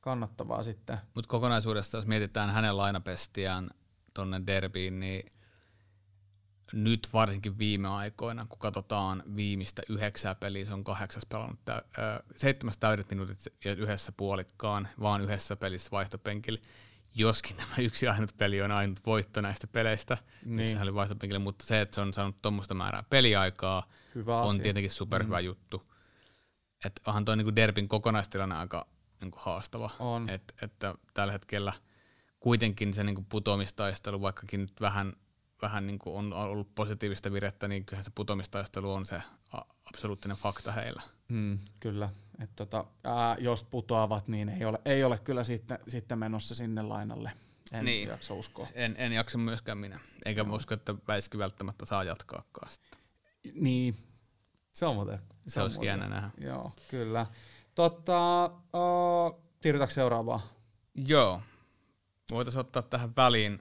[0.00, 0.98] kannattavaa sitten.
[1.14, 3.70] Mutta kokonaisuudessa, jos mietitään hänen lainapestiään
[4.14, 5.22] tuonne derbiin, niin–
[6.72, 11.82] nyt varsinkin viime aikoina, kun katsotaan viimeistä yhdeksää peliä, se on kahdeksas pelannut tä-
[12.36, 16.60] seitsemäs täydet minuutit ja yhdessä puolikkaan, vaan yhdessä pelissä vaihtopenkillä.
[17.14, 20.54] Joskin tämä yksi ainut peli on ainut voitto näistä peleistä, niin.
[20.54, 24.48] missä hän oli vaihtopenkillä, mutta se, että se on saanut tuommoista määrää peliaikaa, Hyvä on
[24.48, 24.62] asia.
[24.62, 25.44] tietenkin superhyvä mm.
[25.44, 25.92] juttu.
[26.84, 28.86] Että onhan tuo niinku Derbin kokonaistilanne aika
[29.20, 29.90] niinku haastava.
[29.98, 30.28] On.
[30.28, 31.72] Et, että tällä hetkellä
[32.40, 35.12] kuitenkin se niinku putoamistaistelu, vaikkakin nyt vähän
[35.62, 39.22] vähän niin kuin on ollut positiivista virettä, niin kyllähän se putomistaistelu on se
[39.84, 41.02] absoluuttinen fakta heillä.
[41.28, 42.08] Mm, kyllä.
[42.40, 46.82] Et tota, ää, jos putoavat, niin ei ole, ei ole kyllä sitten, sitten menossa sinne
[46.82, 47.32] lainalle.
[47.72, 48.08] En niin.
[48.08, 48.66] jaksa uskoa.
[48.74, 50.00] En, en jaksa myöskään minä.
[50.24, 50.54] Eikä no.
[50.54, 52.96] usko, että Väiski välttämättä saa jatkaakaan sitä.
[53.54, 53.96] Niin,
[54.72, 55.18] se on muuten.
[55.18, 56.30] Se, se olisi jännä nähdä.
[56.38, 57.26] Joo, kyllä.
[57.74, 60.40] Totta, uh, siirrytäänkö seuraavaan?
[60.94, 61.42] Joo.
[62.30, 63.58] Voitaisiin ottaa tähän väliin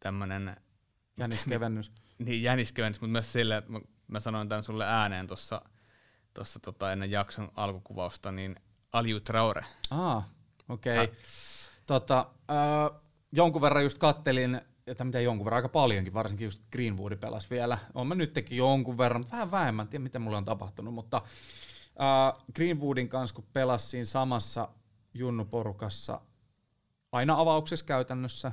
[0.00, 0.56] tämmönen...
[1.16, 1.92] Jäniskevennys.
[2.18, 5.62] niin, jäniskevennys, mutta myös sille, että mä, mä sanoin tämän sulle ääneen tuossa
[6.36, 8.56] tossa tota ennen jakson alkukuvausta, niin
[8.92, 9.64] Aliu Traore.
[9.90, 10.24] Ah,
[10.68, 10.92] okei.
[10.92, 11.08] Okay.
[11.86, 13.00] Tota, uh,
[13.32, 17.78] jonkun verran just kattelin, että mitä jonkun verran, aika paljonkin, varsinkin just Greenwoodi pelasi vielä.
[17.94, 21.22] Olen mä nytkin jonkun verran, mutta vähän vähemmän, en tiedä mitä mulle on tapahtunut, mutta
[21.24, 24.68] uh, Greenwoodin kanssa kun pelasin samassa
[25.14, 26.20] junnuporukassa,
[27.12, 28.52] aina avauksessa käytännössä,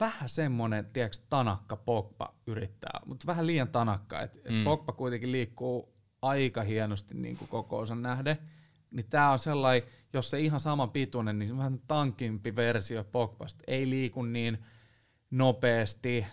[0.00, 4.64] vähän semmoinen, tiedätkö, tanakka Pogba yrittää, mutta vähän liian tanakka, että mm.
[4.64, 8.36] Pogba kuitenkin liikkuu aika hienosti niin kuin kokoonsa nähden,
[8.90, 13.90] niin tämä on sellainen, jos se ihan saman pituinen, niin vähän tankimpi versio Pogbasta, ei
[13.90, 14.58] liiku niin
[15.30, 16.26] nopeasti.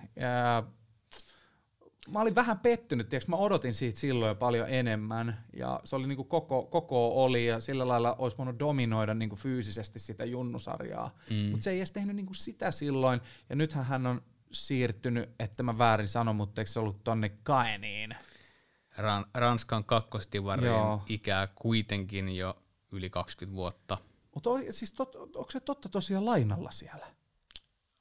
[2.09, 6.07] Mä olin vähän pettynyt, tiiäks, mä odotin siitä silloin jo paljon enemmän, ja se oli
[6.07, 11.35] niinku koko, koko oli, ja sillä lailla olisi voinut dominoida niinku fyysisesti sitä junnusarjaa, mm.
[11.35, 14.21] mutta se ei edes tehnyt niinku sitä silloin, ja nythän hän on
[14.51, 18.15] siirtynyt, että mä väärin sanon, mutta eikö se ollut tonne Kaeniin?
[18.99, 20.71] Ran, Ranskan kakkostivarin
[21.09, 22.57] ikää kuitenkin jo
[22.91, 23.97] yli 20 vuotta.
[24.33, 27.07] Mutta siis tot, onko se totta tosiaan lainalla siellä?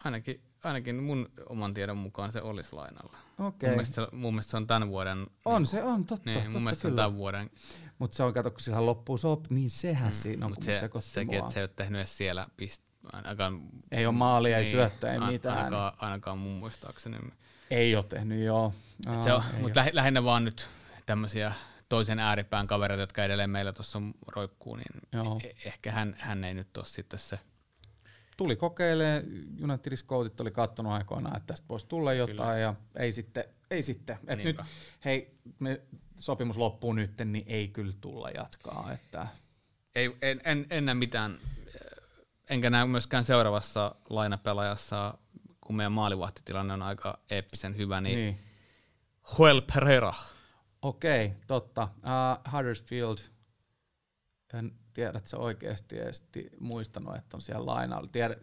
[0.05, 3.17] Ainakin, ainakin mun oman tiedon mukaan se olisi lainalla.
[3.39, 3.69] Okay.
[3.69, 5.27] Mun, mielestä, mun mielestä se on tämän vuoden...
[5.45, 6.31] On niin, se, on totta.
[6.31, 6.93] Niin, totta mun mielestä kyllä.
[6.93, 7.51] on tämän vuoden...
[7.99, 10.91] Mutta se on, kato, kun sillä loppuu sop, niin sehän mm, siinä on, kun se,
[11.01, 12.83] sekin, että se ei ole tehnyt edes siellä pist,
[13.13, 13.63] ainakaan...
[13.91, 15.59] Ei ole maalia, niin, ei syöttöä, ei mitään.
[15.59, 17.19] Ainakaan, ainakaan mun muistaakseni.
[17.71, 18.73] Ei ole tehnyt, joo.
[19.61, 20.69] Mutta lähinnä vaan nyt
[21.09, 21.55] tämmöisiä
[21.89, 25.41] toisen ääripään kavereita, jotka edelleen meillä tuossa roikkuu, niin Joo.
[25.45, 27.39] E- ehkä hän, hän ei nyt ole sitten se.
[28.37, 29.23] Tuli kokeilemaan,
[29.63, 32.59] United Scoutit oli katsonut aikoinaan, että tästä voisi tulla jotain, Kyllä.
[32.59, 33.45] ja ei sitten.
[33.71, 34.19] Ei sitten.
[34.27, 34.57] Et nyt,
[35.05, 35.81] hei, me,
[36.17, 38.93] sopimus loppuu nyt, niin ei kyllä tulla jatkaa.
[38.93, 39.29] Että.
[39.95, 41.39] Ei, en, en, en näe mitään,
[42.51, 45.19] enkä näe myöskään seuraavassa lainapelaajassa,
[45.61, 48.39] kun meidän maalivahtitilanne on aika eeppisen hyvä, niin, niin.
[49.39, 50.15] Joel Pereira–
[50.83, 51.83] Okei, totta.
[51.97, 53.19] Uh, Huddersfield,
[54.55, 56.29] en tiedä, että se oikeasti edes
[56.61, 58.09] muistanut, että on siellä lainalla.
[58.13, 58.37] Tiedä,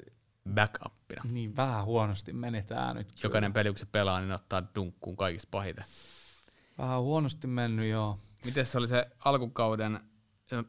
[0.53, 1.21] Backupina.
[1.31, 3.23] Niin, vähän huonosti meni tää nyt.
[3.23, 5.85] Jokainen peli, kun se pelaa, niin ottaa dunkkuun kaikista pahiten.
[6.77, 8.19] Vähän huonosti mennyt, joo.
[8.45, 9.99] Miten se oli se alkukauden,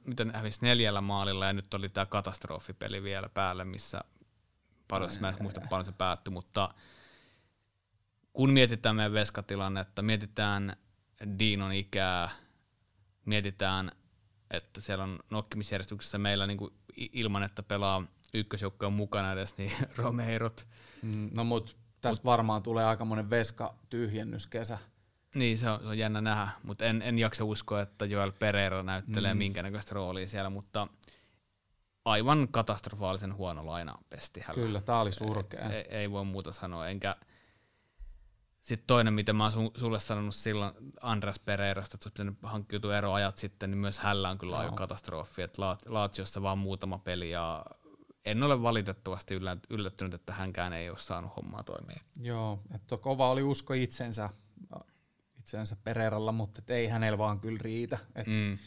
[0.04, 4.00] miten hävisi neljällä maalilla ja nyt oli tämä katastrofipeli vielä päällä, missä
[4.88, 6.74] paljon, mä en muista paljon se päättyi, mutta
[8.32, 10.76] kun mietitään meidän veskatilannetta, mietitään
[11.38, 12.30] Diinon ikää,
[13.24, 13.92] mietitään,
[14.50, 18.02] että siellä on nokkimisjärjestyksessä meillä niin kuin ilman, että pelaa
[18.34, 20.66] ykkösjoukkojen mukana edes, niin Romeirot.
[21.02, 24.78] Mm, no mut tästä mut, varmaan tulee aika monen veska tyhjennys kesä.
[25.34, 28.82] Niin, se on, se on jännä nähdä, mutta en, en jaksa uskoa, että Joel Pereira
[28.82, 29.38] näyttelee mm.
[29.38, 30.88] minkäännäköistä roolia siellä, mutta
[32.04, 34.66] aivan katastrofaalisen huono laina pesti hänellä.
[34.66, 35.68] Kyllä, tämä oli surkea.
[35.68, 37.16] Ei, ei, voi muuta sanoa, enkä,
[38.66, 43.70] sitten toinen, mitä mä oon sulle sanonut silloin Andras Pereirasta, että sun hankkiutuu eroajat sitten,
[43.70, 45.42] niin myös hällä on kyllä aika katastrofi.
[45.42, 47.64] Että Laatsiossa vaan muutama peli ja
[48.24, 49.34] en ole valitettavasti
[49.70, 52.00] yllättynyt, että hänkään ei ole saanut hommaa toimia.
[52.20, 54.30] Joo, että kova oli usko itsensä,
[55.38, 57.98] itsensä Pereiralla, mutta ei hänellä vaan kyllä riitä.
[58.14, 58.58] Et, mm.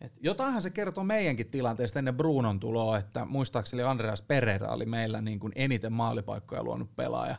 [0.00, 5.20] et jotainhan se kertoo meidänkin tilanteesta ennen Brunon tuloa, että muistaakseni Andreas Pereira oli meillä
[5.20, 7.36] niin kuin eniten maalipaikkoja luonut pelaaja.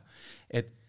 [0.51, 0.84] Et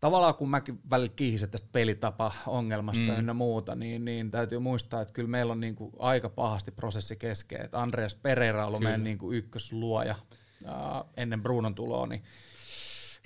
[0.00, 3.18] tavallaan kun mäkin välillä kiihisen tästä pelitapa-ongelmasta mm.
[3.18, 7.64] ynnä muuta, niin, niin täytyy muistaa, että kyllä meillä on niinku aika pahasti prosessi kesken.
[7.64, 10.14] Että Andreas Pereira on ollut meidän niinku ykkösluoja
[10.64, 12.22] uh, ennen Brunon tuloa, niin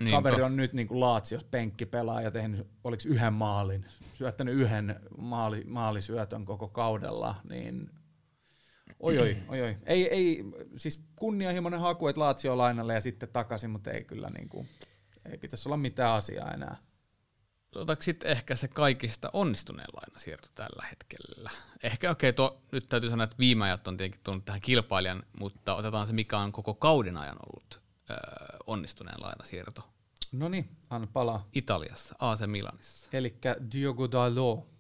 [0.01, 0.17] Niinpä.
[0.17, 6.45] kaveri on nyt niinku Laatsios penkkipelaaja ja tehnyt, oliko yhden maalin, syöttänyt yhden maali, maalisyötön
[6.45, 7.91] koko kaudella, niin
[9.01, 9.77] Oi, oi, oi, oi.
[9.87, 10.45] Ei, ei,
[10.77, 14.69] siis kunnianhimoinen haku, että Laatsio lainalle ja sitten takaisin, mutta ei kyllä niin kuin,
[15.31, 16.77] ei pitäisi olla mitään asiaa enää.
[17.75, 21.51] Otaks sitten ehkä se kaikista onnistuneen lainasiirto tällä hetkellä?
[21.83, 25.75] Ehkä okei, okay, nyt täytyy sanoa, että viime ajat on tietenkin tullut tähän kilpailijan, mutta
[25.75, 28.17] otetaan se, mikä on koko kauden ajan ollut öö,
[28.67, 29.89] onnistuneen lainasiirto.
[30.33, 31.49] No niin, anna palaa.
[31.53, 33.09] Italiassa, AC Milanissa.
[33.13, 33.37] Eli
[33.75, 34.71] Diogo Dalot.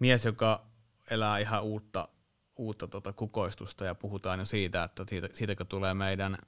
[0.00, 0.66] Mies, joka
[1.10, 2.08] elää ihan uutta,
[2.56, 6.38] uutta tota kukoistusta ja puhutaan jo siitä, että siitä, siitäkö tulee meidän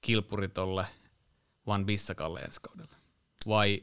[0.00, 0.86] kilpuri tolle–
[1.70, 2.96] Van Bissakalle ensi kaudella?
[3.48, 3.82] Vai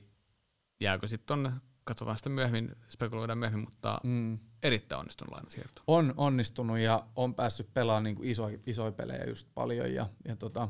[0.79, 1.51] jääkö sitten tonne,
[1.83, 4.37] katsotaan sitä myöhemmin, spekuloidaan myöhemmin, mutta mm.
[4.63, 5.81] erittäin onnistunut lainasiirto.
[5.87, 10.69] On onnistunut ja on päässyt pelaamaan niin isoja, isoja pelejä just paljon ja, ja tota,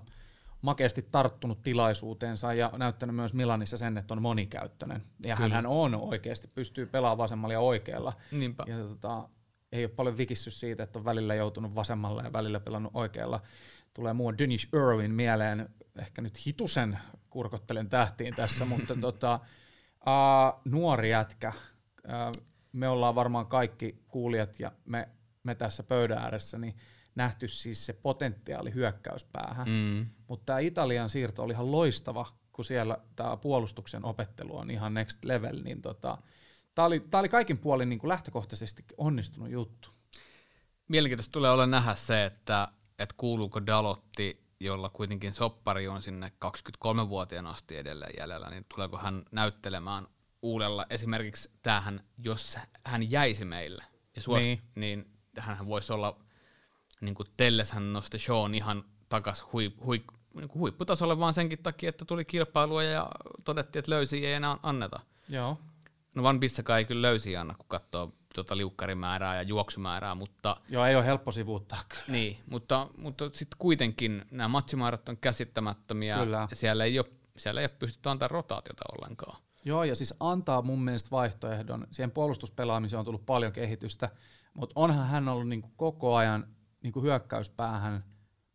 [0.62, 5.04] makeasti tarttunut tilaisuuteensa ja näyttänyt myös Milanissa sen, että on monikäyttöinen.
[5.26, 8.14] Ja hän on oikeasti, pystyy pelaamaan vasemmalla ja oikealla.
[8.32, 8.64] Niinpä.
[8.68, 9.30] Ja tota,
[9.72, 13.42] ei ole paljon vikissy siitä, että on välillä joutunut vasemmalla ja välillä pelannut oikealla.
[13.98, 19.40] Tulee muu Dennis Irwin mieleen, ehkä nyt hitusen kurkottelen tähtiin tässä, mutta tota,
[19.96, 21.54] uh, nuori jätkä.
[22.06, 25.10] Uh, me ollaan varmaan kaikki kuulijat ja me,
[25.44, 26.76] me tässä pöydän ääressä, niin
[27.16, 29.68] nähty siis se potentiaali hyökkäyspäähän.
[29.70, 30.06] Mm.
[30.28, 35.26] Mutta tämä Italian siirto oli ihan loistava, kun siellä tämä puolustuksen opettelu on ihan next
[35.26, 36.18] level, niin tota,
[36.76, 39.90] tämä oli, tää oli kaikin puolin niin kuin lähtökohtaisesti onnistunut juttu.
[40.88, 42.68] Mielenkiintoista tulee olla nähdä se, että,
[43.00, 49.26] että kuuluuko Dalotti, jolla kuitenkin soppari on sinne 23-vuotiaan asti edelleen jäljellä, niin tuleeko hän
[49.32, 50.08] näyttelemään
[50.42, 53.84] uudella, esimerkiksi tähän, jos hän jäisi meille,
[54.16, 54.62] ja suost, niin.
[54.76, 56.20] niin hän voisi olla
[57.02, 61.90] niin kuin Telleshän nosti Sean ihan takas hui, hui, niin kuin huipputasolle vaan senkin takia,
[61.90, 63.10] että tuli kilpailua ja
[63.44, 65.00] todettiin, että löysi ei enää anneta.
[65.30, 65.58] Joo.
[66.16, 70.58] No Van Bissaka ei kyllä löysi anna, kun katsoo tuota liukkarimäärää ja juoksumäärää, mutta...
[70.70, 72.04] Joo, ei ole helppo sivuuttaa kyllä.
[72.08, 76.18] Niin, mutta, mutta sitten kuitenkin nämä matsimäärät on käsittämättömiä.
[76.18, 76.48] Kyllä.
[76.50, 79.42] Ja siellä ei, ole, siellä ei ole pystytty antaa rotaatiota ollenkaan.
[79.66, 81.88] Joo, ja siis antaa mun mielestä vaihtoehdon.
[81.92, 84.10] Siihen puolustuspelaamiseen on tullut paljon kehitystä,
[84.54, 86.48] mutta onhan hän ollut niin koko ajan
[86.84, 88.04] niin hyökkäyspäähän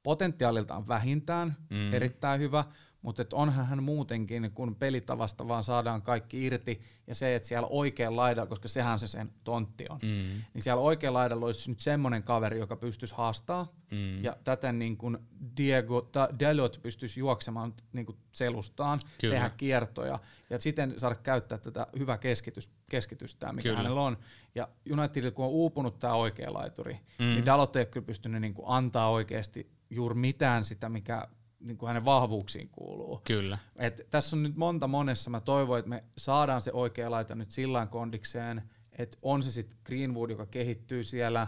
[0.03, 1.95] potentiaaliltaan vähintään mm.
[1.95, 2.65] erittäin hyvä,
[3.03, 7.69] mutta et onhan hän muutenkin, kun pelitavasta vaan saadaan kaikki irti, ja se, että siellä
[7.71, 10.43] oikean laidalla, koska sehän se sen tontti on, mm.
[10.55, 14.25] niin siellä oikean laidalla olisi nyt semmoinen kaveri, joka pystyisi haastaa, mm.
[14.25, 15.19] ja täten niin kuin
[15.57, 19.35] Diego Delot pystyisi juoksemaan niin kuin selustaan, Kyllä.
[19.35, 20.19] tehdä kiertoja,
[20.51, 23.77] ja sitten saada käyttää tätä hyvää keskitys, keskitystä, mikä kyllä.
[23.77, 24.19] hänellä on.
[24.55, 27.25] Ja Unitedilla, kun on uupunut tämä oikea laituri, mm.
[27.25, 31.29] niin Dalot ei ole kyllä pystynyt niin kuin antaa oikeasti juuri mitään sitä, mikä
[31.63, 33.21] niin kuin hänen vahvuuksiin kuuluu.
[33.25, 33.59] Kyllä.
[33.79, 35.31] Et tässä on nyt monta monessa.
[35.31, 38.63] Mä toivon, että me saadaan se oikea laita nyt sillä kondikseen,
[38.99, 41.47] että on se sitten Greenwood, joka kehittyy siellä.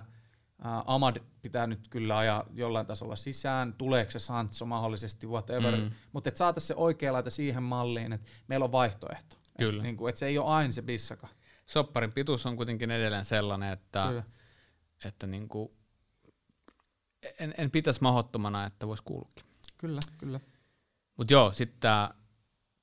[0.59, 3.73] Uh, Amad pitää nyt kyllä ajaa jollain tasolla sisään.
[3.73, 5.77] Tuleeko se Sancho mahdollisesti, whatever.
[5.77, 5.91] Mm.
[6.13, 9.37] Mutta että saataisiin se oikea laita siihen malliin, että meillä on vaihtoehto.
[9.59, 9.77] Kyllä.
[9.77, 11.29] Et, niin kuin, että se ei ole aina se bissaka.
[11.67, 14.25] Sopparin pituus on kuitenkin edelleen sellainen, että,
[15.05, 15.71] että niin kuin,
[17.39, 19.45] en, en pitäisi mahdottomana, että voisi kuulukin.
[19.85, 20.41] Kyllä, kyllä.
[21.17, 22.11] Mutta joo, sitten tämä,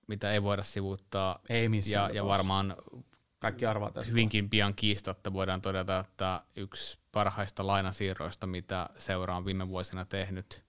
[0.07, 2.75] mitä ei voida sivuuttaa, ei ja, ja varmaan
[3.39, 4.11] kaikki arvaa tästä.
[4.11, 10.61] Hyvinkin pian kiistatta voidaan todeta, että yksi parhaista lainasiirroista, mitä seura on viime vuosina tehnyt.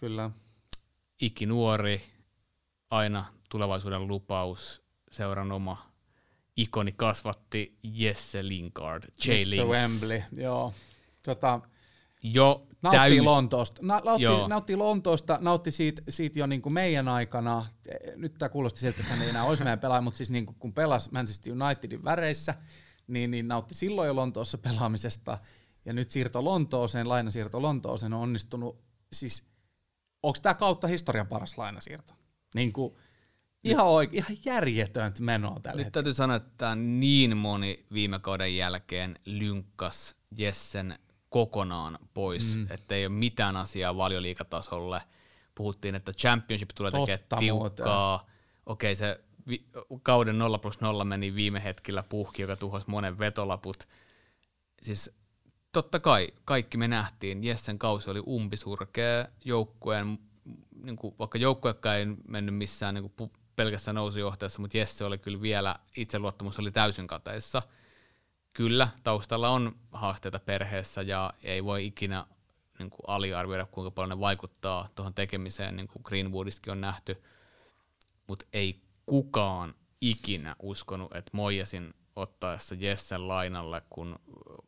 [0.00, 0.30] Kyllä.
[1.22, 2.02] Ikinuori,
[2.90, 5.92] aina tulevaisuuden lupaus, seuran oma
[6.56, 9.30] ikoni kasvatti Jesse Lingard, J.
[9.30, 9.66] Mr.
[9.66, 10.74] Wembley, joo.
[11.22, 11.60] Tota,
[12.22, 13.20] jo nautti täys...
[13.20, 13.82] Lontoosta.
[13.84, 17.66] Na, nautti, nautti Lontoosta, nautti siitä, siitä jo niin kuin meidän aikana.
[18.16, 20.56] Nyt tämä kuulosti siltä, että hän ei enää olisi meidän pelaaja, mutta siis niin kuin
[20.58, 22.54] kun pelasi Manchester Unitedin väreissä,
[23.06, 25.38] niin, niin nautti silloin jo Lontoossa pelaamisesta.
[25.84, 28.80] Ja nyt siirto Lontooseen, lainasiirto Lontooseen on onnistunut.
[29.12, 29.44] Siis,
[30.22, 32.14] onko tämä kautta historian paras lainasiirto?
[32.54, 32.94] Niin kuin,
[33.64, 35.90] Ihan oikein, ihan järjetöntä menoa tällä Nyt hetkellä.
[35.90, 40.98] täytyy sanoa, että niin moni viime kauden jälkeen lynkkas Jessen
[41.32, 42.66] kokonaan pois, mm.
[42.70, 45.02] että ei ole mitään asiaa valioliikatasolle.
[45.54, 48.26] Puhuttiin, että championship tulee tekemään tiukkaa.
[48.66, 49.66] Okei, se vi-
[50.02, 53.88] kauden 0 plus 0 meni viime hetkellä puhki, joka tuhosi monen vetolaput.
[54.82, 55.10] Siis
[55.72, 60.18] totta kai kaikki me nähtiin, Jessen kausi oli umpisurkea joukkueen,
[60.82, 65.42] niin kuin, vaikka joukkuekaan ei mennyt missään niin kuin pelkästään nousujohtajassa, mutta Jesse oli kyllä
[65.42, 67.62] vielä, itseluottamus oli täysin kateissa–
[68.52, 72.26] kyllä, taustalla on haasteita perheessä ja ei voi ikinä
[72.78, 77.22] niin kuin aliarvioida, kuinka paljon ne vaikuttaa tuohon tekemiseen, niin kuin Greenwoodistakin on nähty,
[78.26, 84.18] mutta ei kukaan ikinä uskonut, että Moijasin ottaessa Jessen lainalle, kun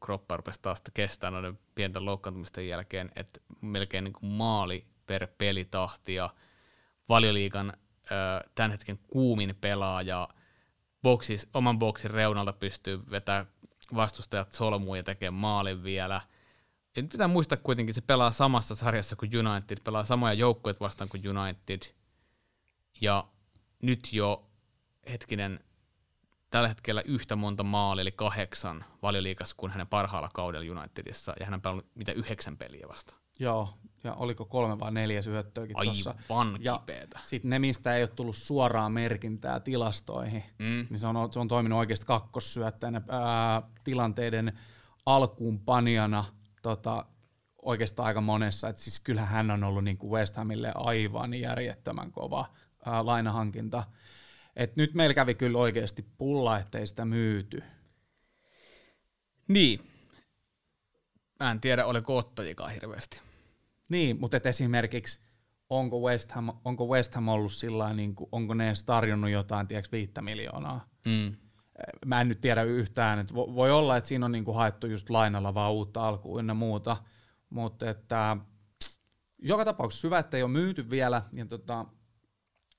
[0.04, 6.14] kroppa rupesi taas kestää noiden pienten loukkaantumisten jälkeen, että melkein niin kuin maali per pelitahti
[6.14, 6.30] ja
[7.08, 7.72] valioliikan
[8.54, 10.28] tämän hetken kuumin pelaaja
[11.02, 13.46] boksis, oman boksin reunalta pystyy vetämään
[13.94, 16.20] vastustajat solmuu ja tekee maalin vielä.
[16.96, 21.08] Ja nyt pitää muistaa kuitenkin, se pelaa samassa sarjassa kuin United, pelaa samoja joukkoja vastaan
[21.08, 21.80] kuin United.
[23.00, 23.24] Ja
[23.82, 24.50] nyt jo
[25.10, 25.60] hetkinen,
[26.50, 31.54] tällä hetkellä yhtä monta maalia, eli kahdeksan valioliikassa kuin hänen parhaalla kaudella Unitedissa, ja hän
[31.54, 33.14] on pelannut mitä yhdeksän peliä vasta.
[33.38, 33.68] Joo,
[34.04, 36.14] ja oliko kolme vai neljä syöttöäkin tuossa.
[36.28, 37.20] Aivan ja kipeätä.
[37.22, 40.86] Sitten ne, mistä ei ole tullut suoraa merkintää tilastoihin, mm.
[40.90, 44.58] niin se on, se on toiminut oikeasti kakkossyöttäjänä ää, tilanteiden
[45.06, 46.24] alkuun panijana
[46.62, 47.06] tota,
[47.62, 48.68] oikeastaan aika monessa.
[48.68, 52.46] Et siis kyllähän hän on ollut niin kuin West Hamille aivan järjettömän kova
[52.84, 53.84] ää, lainahankinta.
[54.56, 57.62] Et nyt meillä kävi kyllä oikeasti pulla, ettei sitä myyty.
[59.48, 59.80] Niin.
[61.40, 63.20] Mä en tiedä, oliko ottajikaan hirveästi.
[63.88, 65.20] Niin, mutta et esimerkiksi
[65.70, 69.66] onko West Ham, onko West Ham ollut sillä niin kuin, onko ne edes tarjonnut jotain,
[69.66, 70.88] tiedätkö, viittä miljoonaa.
[71.06, 71.36] Mm.
[72.06, 75.10] Mä en nyt tiedä yhtään, että voi olla, että siinä on niin kuin haettu just
[75.10, 76.96] lainalla vaan uutta alkuun ynnä muuta,
[77.50, 78.36] mutta että
[79.38, 81.86] joka tapauksessa hyvä, että ei ole myyty vielä, ja tota,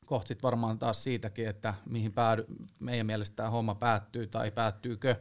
[0.06, 2.45] kohta varmaan taas siitäkin, että mihin päädy,
[2.80, 5.16] meidän mielestä tämä homma päättyy tai päättyykö.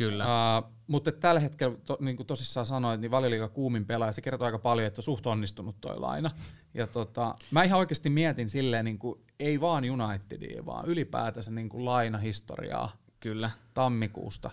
[0.00, 0.24] Kyllä.
[0.24, 4.46] Uh, mutta tällä hetkellä, to, niin kuin tosissaan sanoit, niin valioliiga kuumin pelaaja, se kertoo
[4.46, 6.30] aika paljon, että on suht onnistunut toi laina.
[6.74, 11.68] Ja tota, mä ihan oikeasti mietin silleen, niin kuin, ei vaan Unitedia, vaan ylipäätänsä niin
[11.68, 13.50] kuin lainahistoriaa Kyllä.
[13.74, 14.50] tammikuusta.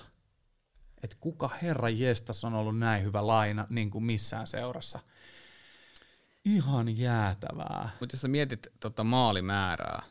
[1.04, 5.00] Että kuka herra jestas on ollut näin hyvä laina niin kuin missään seurassa.
[6.46, 7.90] Ihan jäätävää.
[8.00, 10.04] Mutta jos sä mietit tota maalimäärää,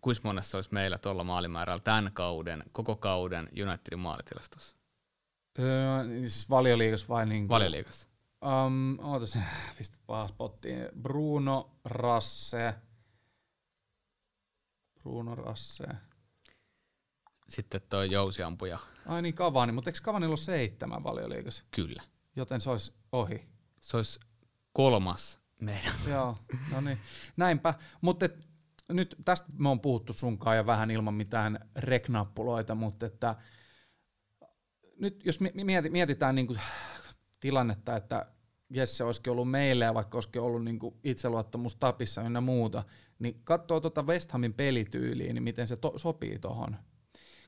[0.00, 4.76] kuinka monessa olisi meillä tuolla maalimäärällä tämän kauden, koko kauden Unitedin maalitilastossa?
[5.58, 8.08] Öö, siis valioliigas vai niin kuin, Valioliigassa.
[8.66, 9.38] Um, ootas,
[9.78, 10.88] pistä vaan spottiin.
[11.02, 12.74] Bruno Rasse.
[15.02, 15.84] Bruno Rasse.
[17.48, 18.78] Sitten toi jousiampuja.
[19.06, 21.64] Ai niin, Kavani, mutta eikö Kavanilla ole seitsemän valioliigassa?
[21.70, 22.02] Kyllä.
[22.36, 23.48] Joten se olisi ohi.
[23.80, 24.20] Se olisi
[24.72, 25.92] kolmas meidän.
[26.08, 26.36] Joo,
[26.72, 26.98] no niin.
[27.36, 27.74] Näinpä.
[28.00, 28.28] Mutta
[28.92, 33.36] nyt tästä me on puhuttu sunkaan ja vähän ilman mitään reknappuloita, mutta että
[35.00, 35.40] nyt jos
[35.90, 36.60] mietitään niin kuin
[37.40, 38.26] tilannetta, että
[38.70, 42.84] Jesse olisikin ollut meille ja vaikka olisikin ollut niin kuin itseluottamus tapissa ynnä muuta,
[43.18, 46.76] niin katsoo tuota West Hamin pelityyliä, niin miten se to- sopii tuohon.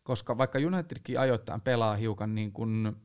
[0.02, 2.96] Koska vaikka Unitedkin ajoittain pelaa hiukan niin kuin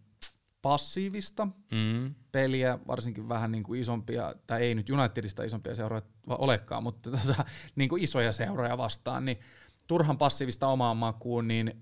[0.65, 2.15] passiivista mm.
[2.31, 7.45] peliä, varsinkin vähän niin kuin isompia, tai ei nyt Unitedista isompia seuroja olekaan, mutta tota,
[7.75, 9.39] niin kuin isoja seuroja vastaan, niin
[9.87, 11.81] turhan passiivista omaan makuun, niin,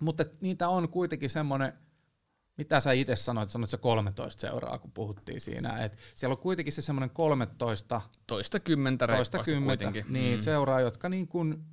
[0.00, 1.72] mutta niitä on kuitenkin semmoinen,
[2.56, 6.72] mitä sä itse sanoit, sanoit se 13 seuraa, kun puhuttiin siinä, että siellä on kuitenkin
[6.72, 10.42] se semmoinen 13, toista kymmentä, toista kymmentä niin mm.
[10.42, 11.64] seuraa, jotka niin kuin,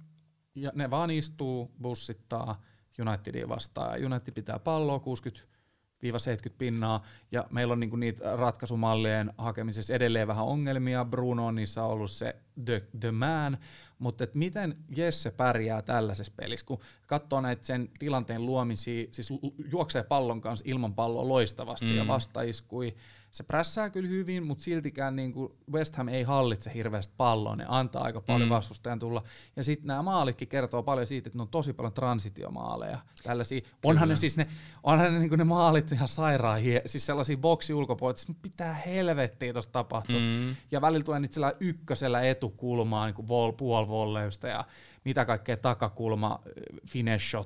[0.56, 2.62] ja ne vaan istuu, bussittaa
[3.02, 5.57] Unitedia vastaan, United pitää palloa 60
[6.02, 11.06] 70 pinnaa, ja meillä on niinku niitä ratkaisumallien hakemisessa edelleen vähän ongelmia.
[11.06, 12.36] Bruno on niissä ollut se
[12.66, 13.58] the, the man,
[14.00, 19.30] mutta et miten Jesse pärjää tällaisessa pelissä, kun katsoo näitä sen tilanteen luomisia, siis
[19.72, 21.98] juoksee pallon kanssa ilman palloa loistavasti mm.
[21.98, 22.96] ja vastaiskui,
[23.32, 27.66] se prässää kyllä hyvin, mutta siltikään niin kuin West Ham ei hallitse hirveästi palloa, ne
[27.68, 28.54] antaa aika paljon mm.
[28.54, 29.24] vastustajan tulla.
[29.56, 33.00] Ja sitten nämä maalitkin kertoo paljon siitä, että ne on tosi paljon transitiomaaleja.
[33.24, 33.62] Tällaisia.
[33.84, 34.48] Onhan ne siis ne,
[34.84, 38.74] onhan ne, niin kuin ne maalit ihan sairaan, hie, siis sellaisia boksi ulkopuolella, että pitää
[38.74, 40.20] helvettiä tuossa tapahtua.
[40.20, 40.56] Mm.
[40.72, 44.66] Ja välillä tulee niitä sillä ykkösellä etukulmaa, niin kuin vol, puolivolleysta ja
[45.06, 46.40] mitä kaikkea takakulma,
[46.88, 47.38] finesse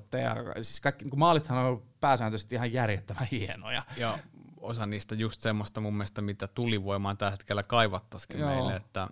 [0.56, 3.84] Siis kaikki, niin maalithan on pääsääntöisesti ihan järjettömän hienoja.
[3.98, 4.18] Joo
[4.62, 8.50] osa niistä just semmoista mun mielestä, mitä tulivoimaan tällä hetkellä kaivattaisikin Joo.
[8.50, 8.76] meille.
[8.76, 9.08] Että...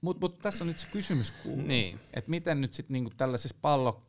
[0.00, 2.00] Mutta mut tässä on nyt se kysymys kuuluu, niin.
[2.14, 4.06] että miten nyt sitten niinku tällaisessa pallo,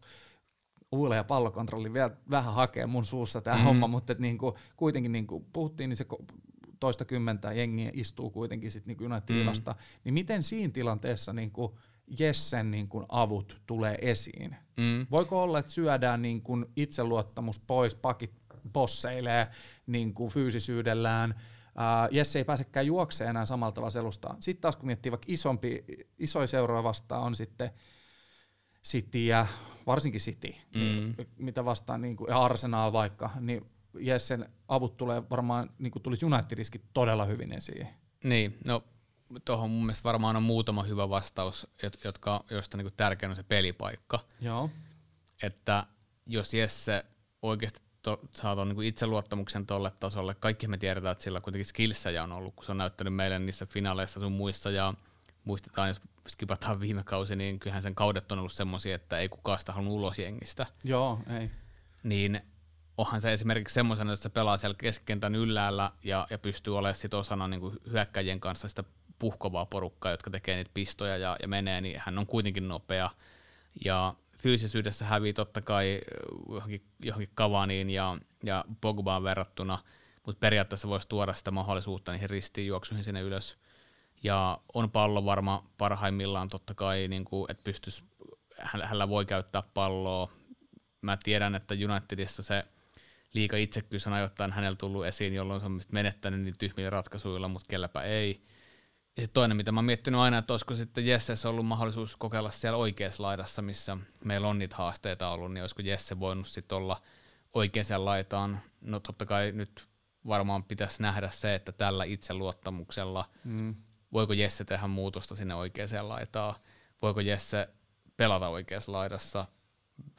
[0.91, 3.63] uule ja pallokontrolli vielä vähän hakee mun suussa tämä mm.
[3.63, 6.05] homma, mutta et niinku, kuitenkin niinku puhuttiin, niin se
[6.79, 9.49] toista kymmentä jengiä istuu kuitenkin sitten niinku Unitedin mm.
[9.49, 11.77] vasta, niin miten siinä tilanteessa niinku
[12.19, 14.55] Jessen niinku avut tulee esiin?
[14.77, 15.07] Mm.
[15.11, 18.33] Voiko olla, että syödään niinku itseluottamus pois, pakit
[18.69, 19.47] bosseilee
[19.87, 21.35] niin kuin fyysisyydellään.
[21.67, 24.43] Uh, Jesse ei pääsekään juokseen enää samalla tavalla selustaan.
[24.43, 25.85] Sitten taas kun miettii vaikka isompi,
[26.19, 27.71] isoja seuroja vastaan on sitten
[28.83, 29.47] City ja
[29.87, 31.15] varsinkin City, mm.
[31.37, 33.65] mitä vastaan niin kuin, ja Arsenal vaikka, niin
[33.99, 37.87] Jessen avut tulee varmaan, niin kuin tulisi United-riskit todella hyvin esiin.
[38.23, 38.83] Niin, no
[39.45, 41.67] tuohon mun mielestä varmaan on muutama hyvä vastaus,
[42.03, 44.19] jotka, joista niin tärkein on se pelipaikka.
[44.41, 44.69] Joo.
[45.43, 45.85] Että
[46.25, 47.05] jos Jesse
[47.41, 50.35] oikeasti to, saa tuon niin itseluottamuksen tolle tasolle.
[50.35, 53.65] Kaikki me tiedetään, että sillä kuitenkin skillsejä on ollut, kun se on näyttänyt meille niissä
[53.65, 54.93] finaaleissa sun muissa, ja
[55.43, 59.59] muistetaan, jos skipataan viime kausi, niin kyllähän sen kaudet on ollut semmoisia, että ei kukaan
[59.59, 60.65] sitä halunnut ulos jengistä.
[60.83, 61.51] Joo, ei.
[62.03, 62.41] Niin
[62.97, 67.13] onhan se esimerkiksi semmoisena, että se pelaa siellä keskikentän ylläällä ja, ja pystyy olemaan sit
[67.13, 68.83] osana niin kuin hyökkäjien kanssa sitä
[69.19, 73.09] puhkovaa porukkaa, jotka tekee niitä pistoja ja, ja menee, niin hän on kuitenkin nopea.
[73.85, 76.01] Ja fyysisyydessä hävii totta kai
[76.49, 79.79] johonkin, johonkin Kavaniin ja, ja Pogbaan verrattuna,
[80.25, 83.57] mutta periaatteessa voisi tuoda sitä mahdollisuutta niihin ristiinjuoksuihin sinne ylös.
[84.23, 88.03] Ja on pallo varma parhaimmillaan totta kai, niin kuin, että pystyisi,
[88.59, 90.31] hänellä voi käyttää palloa.
[91.01, 92.65] mä tiedän, että Unitedissa se
[93.33, 97.67] liika itsekkyys on ajoittain hänellä tullut esiin, jolloin se on menettänyt niin tyhmillä ratkaisuilla, mutta
[97.69, 98.41] kelläpä ei.
[99.17, 102.51] Ja sitten toinen, mitä mä oon miettinyt aina, että olisiko sitten Jessessä ollut mahdollisuus kokeilla
[102.51, 107.01] siellä oikeassa laidassa, missä meillä on niitä haasteita ollut, niin olisiko Jesse voinut sitten olla
[107.53, 108.59] oikeaan laitaan.
[108.81, 109.87] No totta kai nyt
[110.27, 113.75] varmaan pitäisi nähdä se, että tällä itseluottamuksella, mm.
[114.13, 116.55] voiko Jesse tehdä muutosta sinne oikeaan laitaan,
[117.01, 117.69] voiko Jesse
[118.17, 119.45] pelata oikeassa laidassa,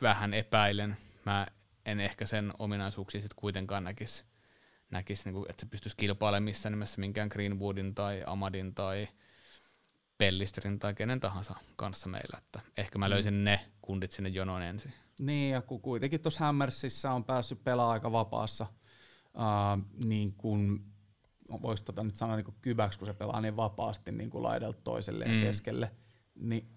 [0.03, 0.97] vähän epäilen.
[1.27, 1.47] Mä
[1.87, 4.25] en ehkä sen ominaisuuksia sitten kuitenkaan näkisi,
[4.91, 9.09] näkis, niin että se pystyisi kilpailemaan missään nimessä minkään Greenwoodin tai Amadin tai
[10.19, 12.39] Pellisterin tai kenen tahansa kanssa meillä.
[12.39, 13.11] Että ehkä mä mm.
[13.11, 13.45] löysin mm.
[13.45, 14.93] ne kundit sinne jonoon ensin.
[15.21, 18.67] Niin, ja kun kuitenkin tuossa Hammersissa on päässyt pelaamaan aika vapaassa,
[19.35, 20.85] uh, niin kun
[21.63, 25.25] voisi tota nyt sanoa niin kybäksi, kun se pelaa niin vapaasti niin kuin laidelta toiselle
[25.25, 25.35] mm.
[25.35, 25.91] ja keskelle,
[26.35, 26.69] niin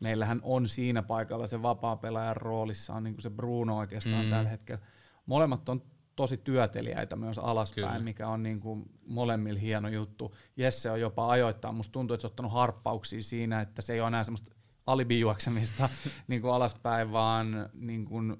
[0.00, 4.30] meillähän on siinä paikalla se vapaa pelaajan roolissa on niin kuin se Bruno oikeastaan mm.
[4.30, 4.84] tällä hetkellä.
[5.26, 5.82] Molemmat on
[6.16, 8.04] tosi työtelijäitä myös alaspäin, Kyllä.
[8.04, 10.34] mikä on niin kuin molemmilla hieno juttu.
[10.56, 14.00] Jesse on jopa ajoittain, musta tuntuu, että se on ottanut harppauksia siinä, että se ei
[14.00, 14.54] ole enää semmoista
[14.86, 15.88] alibijuoksemista
[16.28, 18.36] niin kuin alaspäin, vaan niin kuin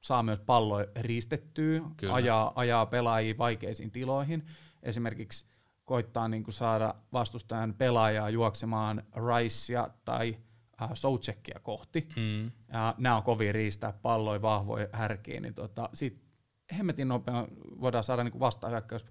[0.00, 1.80] saa myös pallo riistettyä,
[2.12, 4.46] ajaa, ajaa pelaajia vaikeisiin tiloihin.
[4.82, 5.46] Esimerkiksi
[5.84, 10.36] koittaa niin kuin saada vastustajan pelaajaa juoksemaan Ricea tai
[10.82, 12.08] äh, Soucekkia kohti.
[12.16, 12.50] Mm.
[12.72, 16.25] Ja nämä on kovin riistää palloja, vahvoja härkiä, niin tota, sit
[16.78, 17.46] hemmetin nopean
[17.80, 19.04] voidaan saada niin vastahyökkäys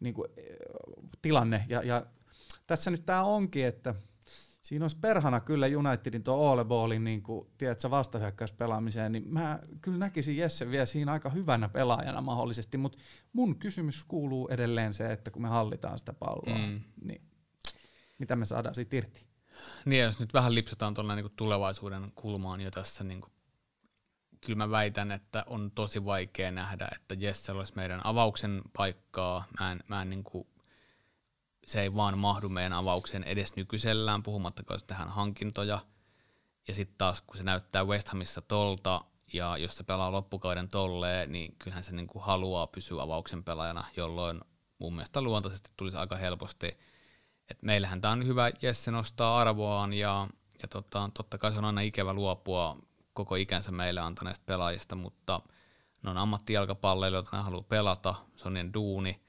[0.00, 0.28] niin kuin,
[1.22, 1.64] tilanne.
[1.68, 2.06] Ja, ja
[2.66, 3.94] tässä nyt tämä onkin, että
[4.62, 9.98] siinä olisi perhana kyllä Unitedin tuo Ole Ballin niin kuin, tiedätkö, vastahyökkäyspelaamiseen, niin mä kyllä
[9.98, 12.98] näkisin Jesse vielä siinä aika hyvänä pelaajana mahdollisesti, mutta
[13.32, 16.80] mun kysymys kuuluu edelleen se, että kun me hallitaan sitä palloa, mm.
[17.04, 17.22] niin
[18.18, 19.26] mitä me saadaan siitä irti?
[19.84, 23.32] Niin, jos nyt vähän lipsataan tuolla niin tulevaisuuden kulmaan jo tässä, niin kuin,
[24.44, 29.44] kyllä mä väitän, että on tosi vaikea nähdä, että Jesse olisi meidän avauksen paikkaa.
[29.60, 30.46] Mä en, mä en niin kuin,
[31.66, 35.78] se ei vaan mahdu meidän avauksen edes nykyisellään, puhumattakaan tehdään hankintoja.
[36.68, 41.32] Ja sitten taas, kun se näyttää West Hamissa tolta, ja jos se pelaa loppukauden tolleen,
[41.32, 44.40] niin kyllähän se niin kuin haluaa pysyä avauksen pelaajana, jolloin
[44.78, 46.78] mun mielestä luontaisesti tulisi aika helposti–
[47.50, 50.28] et meillähän tämä on hyvä, Jesse nostaa arvoaan ja,
[50.62, 52.78] ja tota, totta kai se on aina ikävä luopua
[53.14, 55.40] koko ikänsä meille antaneista pelaajista, mutta
[56.02, 59.20] ne on ammattijalkapalleilijoita, ne haluaa pelata, se on niiden duuni.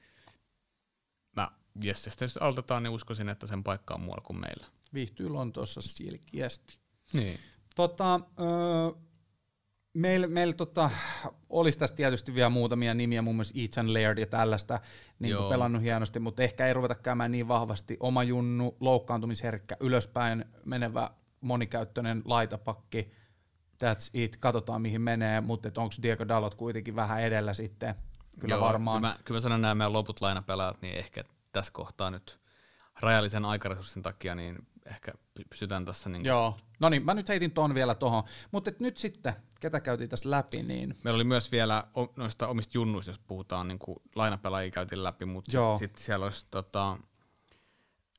[1.36, 1.50] Mä
[1.82, 4.66] Jessestä jos aloitetaan, niin uskoisin, että sen paikka on muualla kuin meillä.
[4.94, 6.78] Viihtyy Lontoossa silkiästi.
[7.12, 7.38] Niin.
[7.76, 9.06] Tota, öö,
[9.96, 10.90] Meillä meil, tota,
[11.50, 14.80] olisi tässä tietysti vielä muutamia nimiä, muun muassa Ethan Laird ja tällaista,
[15.18, 17.96] niin kuin pelannut hienosti, mutta ehkä ei ruveta käymään niin vahvasti.
[18.00, 21.10] Oma junnu, loukkaantumisherkkä, ylöspäin menevä
[21.40, 23.12] monikäyttöinen laitapakki,
[23.84, 27.94] that's it, katsotaan mihin menee, mutta onko Diego Dalot kuitenkin vähän edellä sitten,
[28.40, 29.02] kyllä Joo, varmaan.
[29.02, 32.40] Kyllä mä, kyllä mä sanon nämä meidän loput lainapelaajat, niin ehkä tässä kohtaa nyt
[33.00, 35.12] rajallisen aikaresurssin takia, niin ehkä
[35.50, 36.10] pysytään tässä.
[36.10, 38.24] Niin Joo, no niin, mä nyt heitin ton vielä tuohon.
[38.50, 40.98] Mutta nyt sitten, ketä käytiin tässä läpi, niin...
[41.04, 41.84] Meillä oli myös vielä
[42.16, 46.46] noista omista junnuista, jos puhutaan, niin kuin lainapelaajia käytiin läpi, mutta sitten sit siellä olisi
[46.50, 46.98] tota,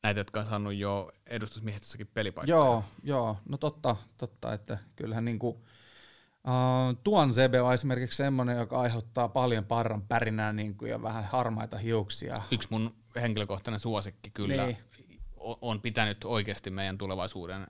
[0.04, 2.58] näitä, jotka on saanut jo edustusmiehistössäkin pelipaikkaa.
[2.58, 5.58] Joo, joo, no totta, totta että kyllähän niin kuin,
[6.48, 11.24] Uh, tuon Zebe on esimerkiksi semmoinen, joka aiheuttaa paljon parran pärinää niin kuin, ja vähän
[11.24, 12.42] harmaita hiuksia.
[12.52, 14.66] Yksi mun henkilökohtainen suosikki kyllä.
[14.66, 14.78] Niin
[15.62, 17.68] on pitänyt oikeasti meidän tulevaisuuden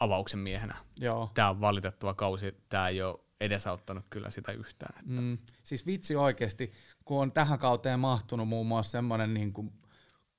[0.00, 0.76] avauksen miehenä.
[0.96, 1.30] Joo.
[1.34, 4.98] Tämä on valitettava kausi, tämä ei ole edesauttanut kyllä sitä yhtään.
[5.00, 5.20] Että.
[5.20, 6.72] Mm, siis vitsi oikeasti,
[7.04, 9.72] kun on tähän kauteen mahtunut muun muassa semmoinen niin kuin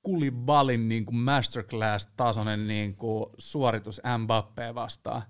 [0.02, 5.22] Kulibalin niin kuin masterclass-tasoinen niin kuin suoritus Mbappé vastaan.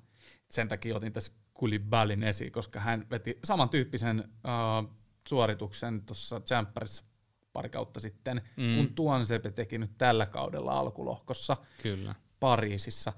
[0.50, 4.90] Sen takia otin tässä Kulibalin esiin, koska hän veti samantyyppisen uh,
[5.28, 7.04] suorituksen tuossa Champerissa
[7.52, 8.76] pari kautta sitten, mm.
[8.76, 12.14] kun Tuon Sepe teki nyt tällä kaudella alkulohkossa Kyllä.
[12.40, 13.12] Pariisissa.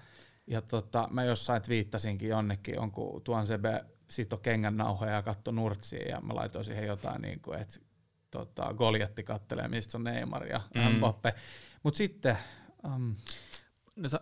[0.47, 5.51] Ja tota, mä jossain viittasinkin jonnekin, on kun Tuon Sepe sito kengän nauhoja ja katto
[5.53, 7.81] nurtsiin ja mä laitoin siihen jotain, niin kuin, että
[8.31, 10.97] tota, Goljatti kattelee, mistä on Neymar ja mm.
[10.97, 11.35] Mbappe.
[11.83, 12.39] Mutta sitten...
[12.85, 13.17] Um,
[13.97, 14.21] no, sa,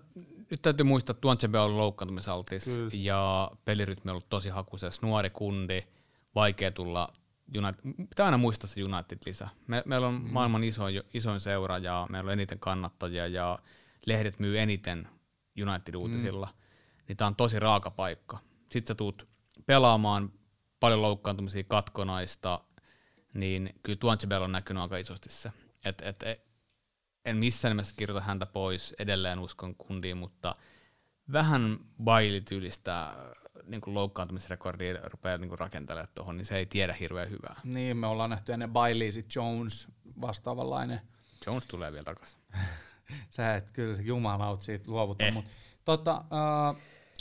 [0.51, 5.07] nyt täytyy muistaa, että Tuon Sepe on loukkaantumisaltis ja pelirytmi on ollut tosi hakuisessa.
[5.07, 5.83] Nuori kundi,
[6.35, 7.13] vaikea tulla
[7.57, 9.49] United, pitää aina muistaa se United-lisä.
[9.67, 10.33] Me, meillä on mm.
[10.33, 13.59] maailman isoin, isoin seura ja meillä on eniten kannattajia ja
[14.07, 15.09] lehdet myy eniten
[15.63, 16.47] United-uutisilla.
[16.47, 16.59] Mm.
[17.09, 18.39] Niin tämä on tosi raaka paikka.
[18.61, 19.29] Sitten sä tuut
[19.67, 20.33] pelaamaan
[20.81, 22.61] paljon loukkaantumisia katkonaista,
[23.35, 25.53] niin kyllä Tuanchebel on näkynyt aika isosti se.
[25.85, 26.49] Et, et, et,
[27.25, 30.57] en missään nimessä kirjoita häntä pois, edelleen uskon kundiin, mutta
[31.33, 33.17] vähän bailityylistä
[33.67, 37.61] niin kuin loukkaantumisrekordia rupeaa niin rakentelemaan tuohon, niin se ei tiedä hirveän hyvää.
[37.65, 39.89] Niin, me ollaan nähty ennen Bailey, sit Jones
[40.21, 41.01] vastaavanlainen.
[41.47, 42.39] Jones tulee vielä takaisin.
[43.37, 45.33] Sä et kyllä jumalaut siitä luovuta, eh.
[45.33, 45.51] mutta
[45.85, 46.79] tota, uh,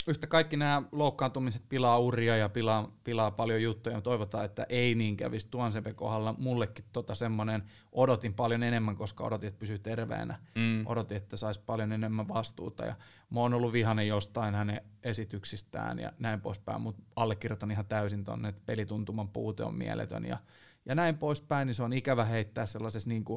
[0.07, 4.01] yhtä kaikki nämä loukkaantumiset pilaa uria ja pilaa, pilaa paljon juttuja.
[4.01, 6.35] Toivotaan, että ei niin kävisi Tuansepe kohdalla.
[6.37, 10.39] Mullekin tota semmoinen odotin paljon enemmän, koska odotin, että pysyy terveenä.
[10.55, 10.87] Mm.
[10.87, 12.85] Odotin, että saisi paljon enemmän vastuuta.
[12.85, 12.95] Ja
[13.29, 18.49] mä oon ollut vihanen jostain hänen esityksistään ja näin poispäin, mutta allekirjoitan ihan täysin tonne,
[18.49, 20.37] että pelituntuman puute on mieletön ja,
[20.85, 23.29] ja näin poispäin, niin se on ikävä heittää sellaisessa niin 2-1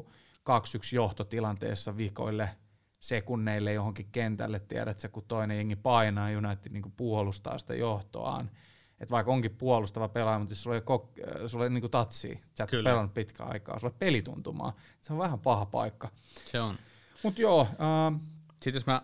[0.91, 2.49] johtotilanteessa vikoille–
[3.01, 8.51] sekunneille johonkin kentälle, tiedät sä, kun toinen jengi painaa, United niin puolustaa sitä johtoaan.
[8.99, 12.63] Et vaikka onkin puolustava pelaaja, mutta jos sulla ei, kok- sulla ei niin tatsi, sä
[12.63, 12.89] et Kyllä.
[12.89, 16.09] pelannut pitkään aikaa, sulla ei pelituntumaa, se on vähän paha paikka.
[16.45, 16.75] Se on.
[17.23, 17.61] Mut joo.
[17.61, 18.21] Uh,
[18.51, 19.01] Sitten jos mä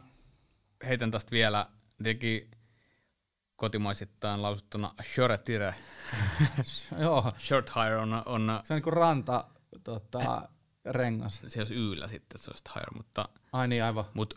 [0.88, 1.68] heitän tästä vielä,
[2.04, 2.52] teki
[3.56, 5.76] kotimaisittain lausuttuna Shoretire.
[7.00, 7.34] joo.
[7.40, 8.60] Short hire on, on...
[8.64, 9.46] Se on niin kuin ranta,
[9.84, 10.50] tota,
[10.90, 11.42] rengas.
[11.48, 13.30] Se olisi yllä sitten, se olisi hire, mutta...
[13.52, 14.06] Ai niin, aivan.
[14.14, 14.36] Mutta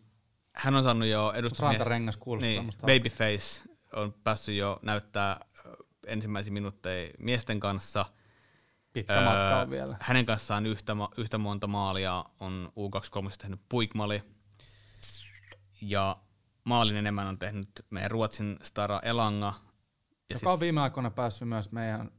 [0.57, 1.84] hän on saanut jo edustusmiestä...
[1.84, 5.40] rengas kuulostaa niin, Babyface on päässyt jo näyttää
[6.07, 8.07] ensimmäisiä minuutteja miesten kanssa.
[8.92, 9.96] Pitkä öö, matka on vielä.
[10.01, 14.22] Hänen kanssaan yhtä, yhtä monta maalia on U23 tehnyt Puikmali.
[15.82, 16.16] Ja
[16.64, 19.55] maalin enemmän on tehnyt meidän Ruotsin Stara Elanga.
[19.57, 22.11] Ja Joka sit, on viime aikoina päässyt myös meidän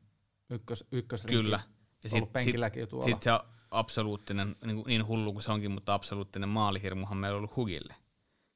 [0.49, 1.43] ykkös, ykkösrinkin.
[1.43, 1.59] Kyllä.
[2.03, 3.05] Ja sit, penkilläkin sit, tuolla.
[3.05, 3.31] Sit se
[3.71, 7.95] absoluuttinen, niin, kuin niin hullu kuin se onkin, mutta absoluuttinen maalihirmuhan meillä on ollut Hugille.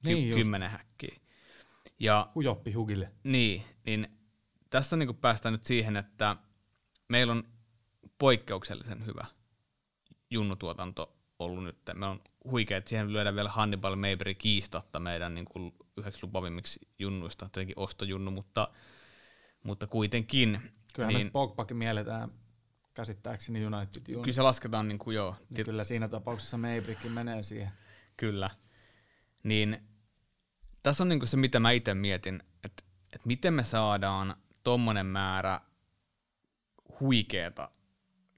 [0.03, 1.15] Ky- niin kymmenen häkkiä.
[1.99, 3.11] Ja, Hujoppi Hugille.
[3.23, 4.07] Niin, niin
[4.69, 6.35] tästä niin kuin päästään nyt siihen, että
[7.07, 7.43] meillä on
[8.17, 9.25] poikkeuksellisen hyvä
[10.29, 11.77] junnutuotanto ollut nyt.
[11.93, 16.79] Me on huikea, että siihen lyödään vielä Hannibal Mayberry kiistatta meidän niin kuin yhdeksi lupavimmiksi
[16.99, 18.67] junnuista, tietenkin ostojunnu, mutta,
[19.63, 20.61] mutta kuitenkin.
[20.93, 22.31] Kyllähän niin, me Pogbakin mielletään
[22.95, 24.23] käsittääkseni United Jun.
[24.23, 25.35] Kyllä se lasketaan niin kuin joo.
[25.49, 27.71] Niin kyllä siinä tapauksessa Maybrickin menee siihen.
[28.17, 28.49] Kyllä.
[29.43, 29.77] Niin
[30.83, 32.83] tässä on niin kuin se, mitä mä itse mietin, että,
[33.13, 35.61] että miten me saadaan tommonen määrä
[36.99, 37.69] huikeeta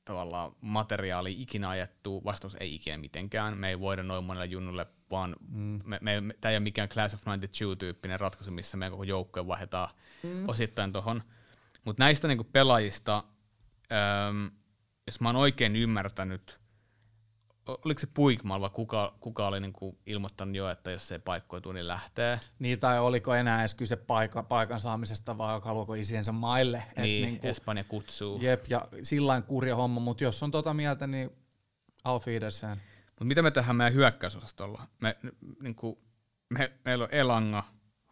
[0.06, 3.58] tavallaan materiaali ikinä ajettu, vastaus ei ikinä mitenkään.
[3.58, 5.82] Me ei voida noin monelle junnulle, vaan mm.
[5.86, 9.48] me, me, me, tämä ei ole mikään Class of 92-tyyppinen ratkaisu, missä meidän koko joukkoja
[9.48, 9.90] vaihdetaan
[10.24, 10.50] mm.
[10.50, 11.24] osittain tuohon.
[11.86, 13.24] Mutta näistä niinku pelaajista
[13.92, 14.52] Öm,
[15.08, 16.60] jos mä oon oikein ymmärtänyt,
[17.68, 21.74] oliko se Puigmal vai kuka, kuka oli niinku ilmoittanut jo, että jos se paikkoja tule,
[21.74, 22.40] niin lähtee?
[22.60, 26.84] Niin, tai oliko enää edes kyse paikan, paikan saamisesta vai haluaako isiensä maille?
[26.98, 28.40] Niin, Et niinku, Espanja kutsuu.
[28.42, 31.32] Jep, ja sillä kurja homma, mutta jos on tota mieltä, niin
[32.04, 32.82] auf Wiedersehen.
[33.08, 34.82] Mutta mitä me tehdään meidän hyökkäysosastolla?
[35.02, 35.18] Me,
[35.62, 36.00] niinku,
[36.50, 37.64] me, meillä on Elanga,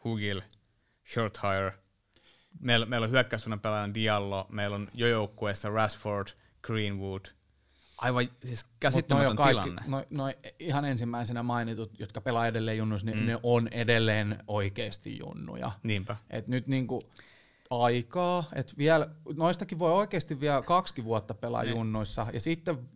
[0.03, 0.41] Hugil,
[1.13, 1.73] Shorthire–
[2.59, 6.27] meillä, meillä on hyökkäyssuunnan pelaajan Diallo, meillä on jo joukkueessa Rashford,
[6.61, 7.25] Greenwood.
[7.97, 9.81] Aivan siis käsittämätön kaikki, tilanne.
[9.87, 10.23] No, no,
[10.59, 13.25] ihan ensimmäisenä mainitut, jotka pelaa edelleen junnus, niin mm.
[13.25, 15.71] ne on edelleen oikeasti junnuja.
[15.83, 16.15] Niinpä.
[16.29, 17.03] Et nyt niinku
[17.69, 21.75] aikaa, että vielä, noistakin voi oikeasti vielä kaksi vuotta pelaa niin.
[21.75, 22.89] junnoissa, ja sitten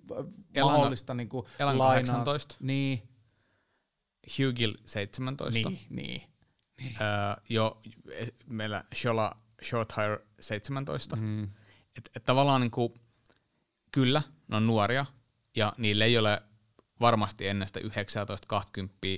[0.56, 2.16] Elana, mahdollista niinku Elan lainaa.
[2.16, 2.56] 18.
[2.60, 3.04] Niin.
[4.38, 5.70] Hugil 17.
[5.70, 6.22] Niin, niin.
[6.78, 6.96] niin.
[7.02, 7.82] Öö, jo
[8.48, 11.16] meillä Shola Short Hire 17.
[11.16, 11.44] Mm.
[11.98, 12.94] Et, et tavallaan niin kuin,
[13.92, 15.06] kyllä, ne on nuoria,
[15.56, 16.42] ja niille ei ole
[17.02, 17.84] varmasti ennen sitä 19-20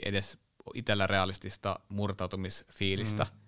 [0.06, 0.38] edes
[0.74, 3.24] itsellä realistista murtautumisfiilistä.
[3.24, 3.40] Mm.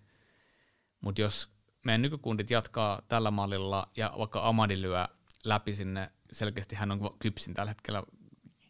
[1.01, 1.49] Mutta jos
[1.85, 5.07] meidän nykykundit jatkaa tällä mallilla, ja vaikka Amadi lyö
[5.43, 8.03] läpi sinne, selkeästi hän on kypsin tällä hetkellä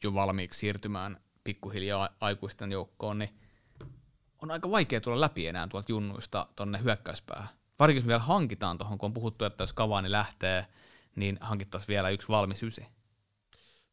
[0.03, 3.39] jo valmiiksi siirtymään pikkuhiljaa aikuisten joukkoon, niin
[4.41, 7.49] on aika vaikea tulla läpi enää tuolta junnuista tonne hyökkäyspäähän
[7.79, 10.67] varsinkin jos vielä hankitaan tuohon, kun on puhuttu, että jos Kavani lähtee,
[11.15, 12.87] niin hankittaisiin vielä yksi valmis ysi.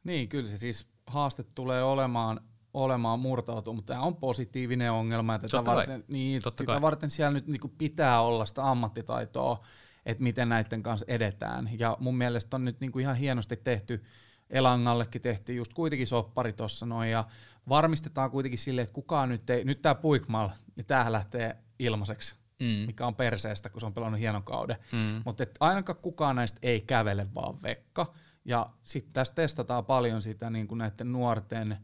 [0.04, 2.40] Niin, kyllä se siis haaste tulee olemaan,
[2.74, 5.34] olemaan murtautua, mutta tämä on positiivinen ongelma.
[5.34, 6.80] Että tätä varten, niin, Totta sitä kai.
[6.80, 9.64] varten siellä nyt niin pitää olla sitä ammattitaitoa,
[10.06, 11.70] että miten näiden kanssa edetään.
[11.78, 14.04] Ja mun mielestä on nyt niin kuin ihan hienosti tehty,
[14.50, 17.24] Elangallekin tehtiin just kuitenkin soppari tuossa noin, ja
[17.68, 22.86] varmistetaan kuitenkin silleen, että kukaan nyt ei, nyt tämä Puikmal, niin tämähän lähtee ilmaiseksi mm.
[22.86, 24.76] mikä on perseestä, kun se on pelannut hienon kauden.
[24.92, 25.22] Mm.
[25.24, 28.12] Mutta ainakaan kukaan näistä ei kävele vaan vekka.
[28.44, 31.78] Ja sitten tässä testataan paljon sitä niin kuin näiden nuorten,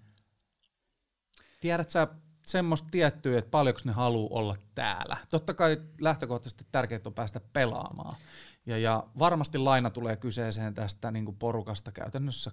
[1.60, 2.08] tiedät sä
[2.42, 5.16] semmoista tiettyä, että paljonko ne haluaa olla täällä.
[5.28, 8.16] Totta kai lähtökohtaisesti tärkeää on päästä pelaamaan.
[8.66, 12.50] Ja, ja varmasti laina tulee kyseeseen tästä niin kuin porukasta käytännössä,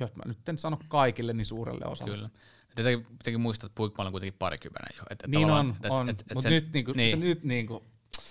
[0.00, 2.14] jos mä nyt en sano kaikille, niin suurelle osalle.
[2.14, 2.30] Kyllä.
[2.74, 5.02] Tietenkin, muistaa, että Puikmaalla on kuitenkin parikymmenen jo.
[5.10, 6.08] Et, niin on, et, on.
[6.08, 7.10] Et, et, mutta nyt, niinku, niin.
[7.10, 7.84] se nyt niinku,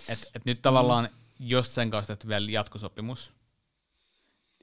[0.08, 1.16] Et, et nyt tavallaan, mm.
[1.38, 3.34] jos sen kanssa tehty vielä jatkosopimus,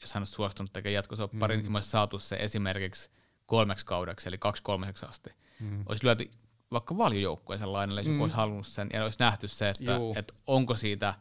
[0.02, 1.64] jos hän olisi suostunut tekemään jatkosopparin, mm.
[1.64, 3.10] niin olisi saatu se esimerkiksi
[3.46, 5.30] kolmeksi kaudeksi, eli kaksi kolmeseksi asti.
[5.60, 5.84] Mm.
[5.86, 6.32] Olisi lyöty
[6.72, 8.22] vaikka valiojoukkueen sellainen, jos mm.
[8.22, 11.14] olisi halunnut sen, ja olisi nähty se, että, että onko siitä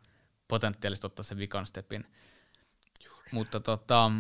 [0.49, 2.05] potentiaalista ottaa se vikan stepin.
[3.05, 3.29] Juuri.
[3.33, 4.11] Mutta tota,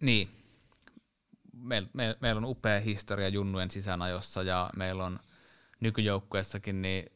[0.00, 0.28] niin,
[1.60, 5.18] meillä meil, meil on upea historia junnujen sisäänajossa, ja meillä on
[5.80, 7.12] nykyjoukkueessakin, niin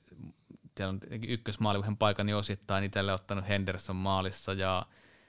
[0.76, 4.86] siellä on ykkösmaalivahin paikan niin osittain itselle ottanut Henderson maalissa, ja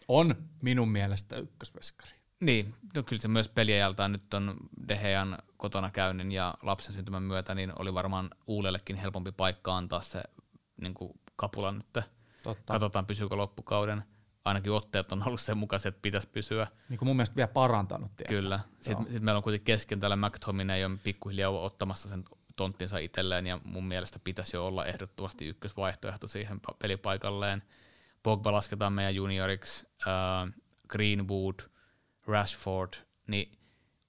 [0.07, 2.11] on minun mielestä ykkösveskari.
[2.39, 4.57] Niin, no kyllä se myös peliajaltaan nyt on
[4.88, 10.24] Dehean kotona käynnin ja lapsen syntymän myötä, niin oli varmaan Uulellekin helpompi paikka antaa se
[10.82, 11.86] niin kuin kapula nyt.
[12.43, 12.74] Totta.
[12.74, 14.03] Katsotaan, pysyykö loppukauden.
[14.45, 16.67] Ainakin otteet on ollut sen mukaiset, että pitäisi pysyä.
[16.89, 18.15] Niin kuin mun mielestä vielä parantanut.
[18.15, 18.41] Tiedätkö?
[18.41, 18.59] Kyllä.
[18.81, 22.23] Sitten, sitten meillä on kuitenkin kesken tällä McTominay on pikkuhiljaa ottamassa sen
[22.55, 27.63] tonttinsa itselleen, ja mun mielestä pitäisi jo olla ehdottomasti ykkösvaihtoehto siihen pelipaikalleen.
[28.23, 30.51] Pogba lasketaan meidän junioriksi, uh,
[30.87, 31.55] Greenwood,
[32.27, 32.93] Rashford,
[33.27, 33.51] niin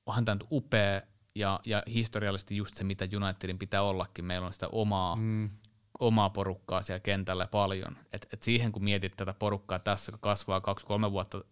[0.07, 1.03] onhan tämä nyt upea
[1.35, 4.25] ja, ja historiallisesti just se, mitä Unitedin pitää ollakin.
[4.25, 5.51] Meillä on sitä omaa, mm.
[5.99, 7.97] Omaa porukkaa siellä kentällä paljon.
[8.13, 11.45] Et, et siihen kun mietit tätä porukkaa tässä, kun kasvaa kaksi-kolme vuotta,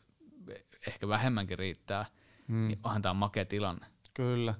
[0.86, 2.06] ehkä vähemmänkin riittää,
[2.48, 2.68] mm.
[2.68, 3.86] niin onhan tämä makea tilanne.
[4.14, 4.54] Kyllä.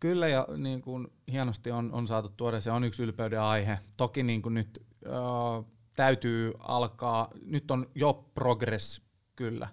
[0.00, 3.78] Kyllä ja niin kuin hienosti on, on saatu tuoda, se on yksi ylpeyden aihe.
[3.96, 9.02] Toki niin kuin nyt äh, täytyy alkaa, nyt on jo progress
[9.36, 9.68] kyllä,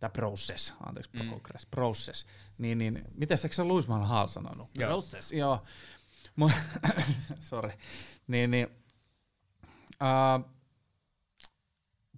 [0.00, 1.28] tämä process, anteeksi, mm.
[1.28, 2.26] progress, process,
[2.58, 4.68] niin, niin miten se Louis Van Gaal sanonut?
[4.78, 4.88] Joo.
[4.88, 5.62] Process, joo.
[7.40, 7.72] sorry.
[8.26, 8.68] Niin, niin,
[10.02, 10.54] uh,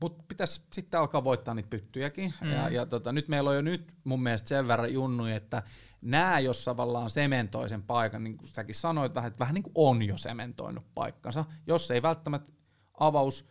[0.01, 2.35] mutta pitäisi sitten alkaa voittaa niitä pyttyjäkin.
[2.41, 2.53] Mm.
[2.53, 5.63] Ja, ja tota, nyt meillä on jo nyt mun mielestä sen verran junnui, että
[6.01, 9.73] nämä, jos tavallaan sementoi sen paikan, niin kuin säkin sanoit, vähän, että vähän niin kuin
[9.75, 11.45] on jo sementoinut paikkansa.
[11.67, 12.53] Jos ei välttämättä
[13.01, 13.49] avaus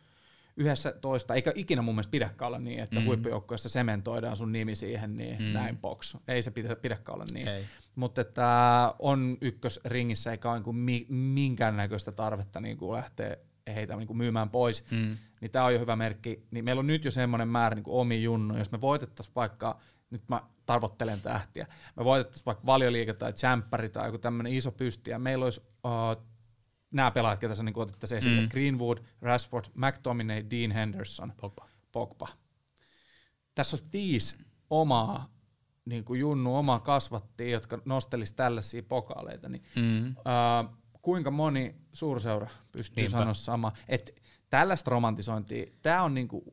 [0.57, 3.05] yhdessä toista, eikä ikinä mun mielestä pidäkään olla niin, että mm.
[3.05, 5.53] huippujoukkueessa sementoidaan sun nimi siihen, niin mm.
[5.53, 6.15] näin box.
[6.27, 7.47] Ei se pidä, pidäkään olla niin.
[7.95, 8.47] Mutta että
[8.99, 13.37] on ykkösringissä eikä ole niin minkäännäköistä tarvetta niin kuin lähteä
[13.73, 15.17] heitä niin kuin myymään pois, mm.
[15.41, 16.47] niin tämä on jo hyvä merkki.
[16.51, 19.79] Niin meillä on nyt jo semmoinen määrä niin kuin omi junnu, jos me voitettaisiin vaikka,
[20.09, 25.11] nyt mä tarvottelen tähtiä, me voitettaisiin vaikka valioliike tai tsemppäri tai joku tämmöinen iso pysti,
[25.11, 26.25] ja meillä olisi uh,
[26.91, 28.49] nämä pelaajat, ketä sä niin otitte esille, mm.
[28.49, 31.69] Greenwood, Rashford, McTominay, Dean Henderson, Pogba.
[31.91, 32.27] Pogba.
[33.55, 34.37] Tässä olisi viisi
[34.69, 35.35] omaa
[35.85, 40.07] niin kuin Junnu omaa kasvattiin, jotka nostelisi tällaisia pokaaleita, niin mm.
[40.07, 43.17] uh, kuinka moni suurseura pystyy Niinpä.
[43.17, 44.11] sanoa sama, että
[44.49, 46.43] tällaista romantisointia, tämä on niin kuin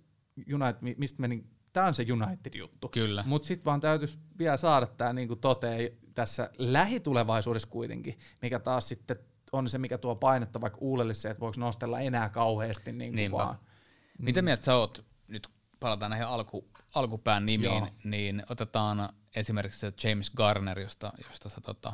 [0.55, 2.89] United, mistä me niin, tämä on se United-juttu.
[2.89, 3.25] Kyllä.
[3.27, 9.17] Mutta sitten vaan täytyisi vielä saada tämä niin toteen tässä lähitulevaisuudessa kuitenkin, mikä taas sitten
[9.53, 13.33] on se, mikä tuo painetta vaikka uudelle se, että voiko nostella enää kauheasti niin kuin
[13.33, 13.55] vaan.
[13.55, 14.25] Mm.
[14.25, 15.49] Mitä mieltä sä oot, nyt
[15.81, 17.89] palataan näihin alku, alkupään nimiin, Joo.
[18.05, 21.93] niin otetaan esimerkiksi se James Garner, josta, josta sä tota,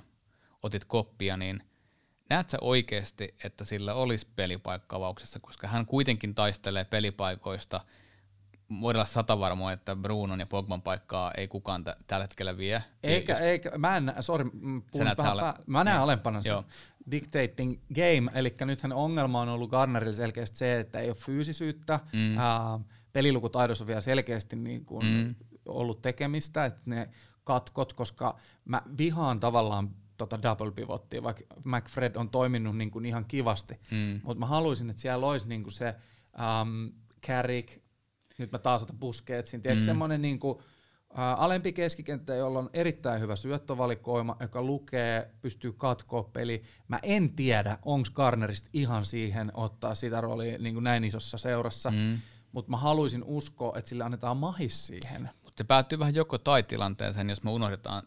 [0.62, 1.62] otit koppia, niin
[2.30, 7.80] näet sä oikeasti, että sillä olisi pelipaikka avauksessa, koska hän kuitenkin taistelee pelipaikoista,
[8.80, 12.82] voidaan olla satavarmoja, että Brunon ja Pogban paikkaa ei kukaan t- tällä hetkellä vie.
[13.02, 13.40] Eikä, jos...
[13.40, 14.50] eikä mä en, sorry,
[14.90, 16.50] puhun vähän, mä näen alempana sen.
[16.50, 16.64] Joo
[17.10, 22.38] dictating game, eli nythän ongelma on ollut Garnerilla selkeästi se, että ei ole fyysisyyttä, mm.
[22.38, 22.80] ää,
[23.12, 25.34] pelilukutaidossa on vielä selkeästi niin kuin mm.
[25.66, 27.08] ollut tekemistä, että ne
[27.44, 33.24] katkot, koska mä vihaan tavallaan tota double pivottia, vaikka McFred on toiminut niin kuin ihan
[33.24, 34.20] kivasti, mm.
[34.24, 35.94] mutta mä haluaisin, että siellä olisi niin kuin se
[36.62, 36.92] um,
[37.26, 37.82] Carrick,
[38.38, 39.86] nyt mä taas otan Busquetsin, tiedätkö, mm.
[39.86, 40.58] semmoinen niin kuin,
[41.36, 46.62] alempi keskikenttä, jolla on erittäin hyvä syöttövalikoima, joka lukee, pystyy katkoa peli.
[46.88, 51.90] Mä en tiedä, onko Garnerista ihan siihen ottaa sitä roolia niin kuin näin isossa seurassa,
[51.90, 52.18] mm.
[52.52, 55.30] mutta mä haluaisin uskoa, että sille annetaan mahis siihen.
[55.42, 58.02] Mutta se päättyy vähän joko tai tilanteeseen, jos me unohdetaan,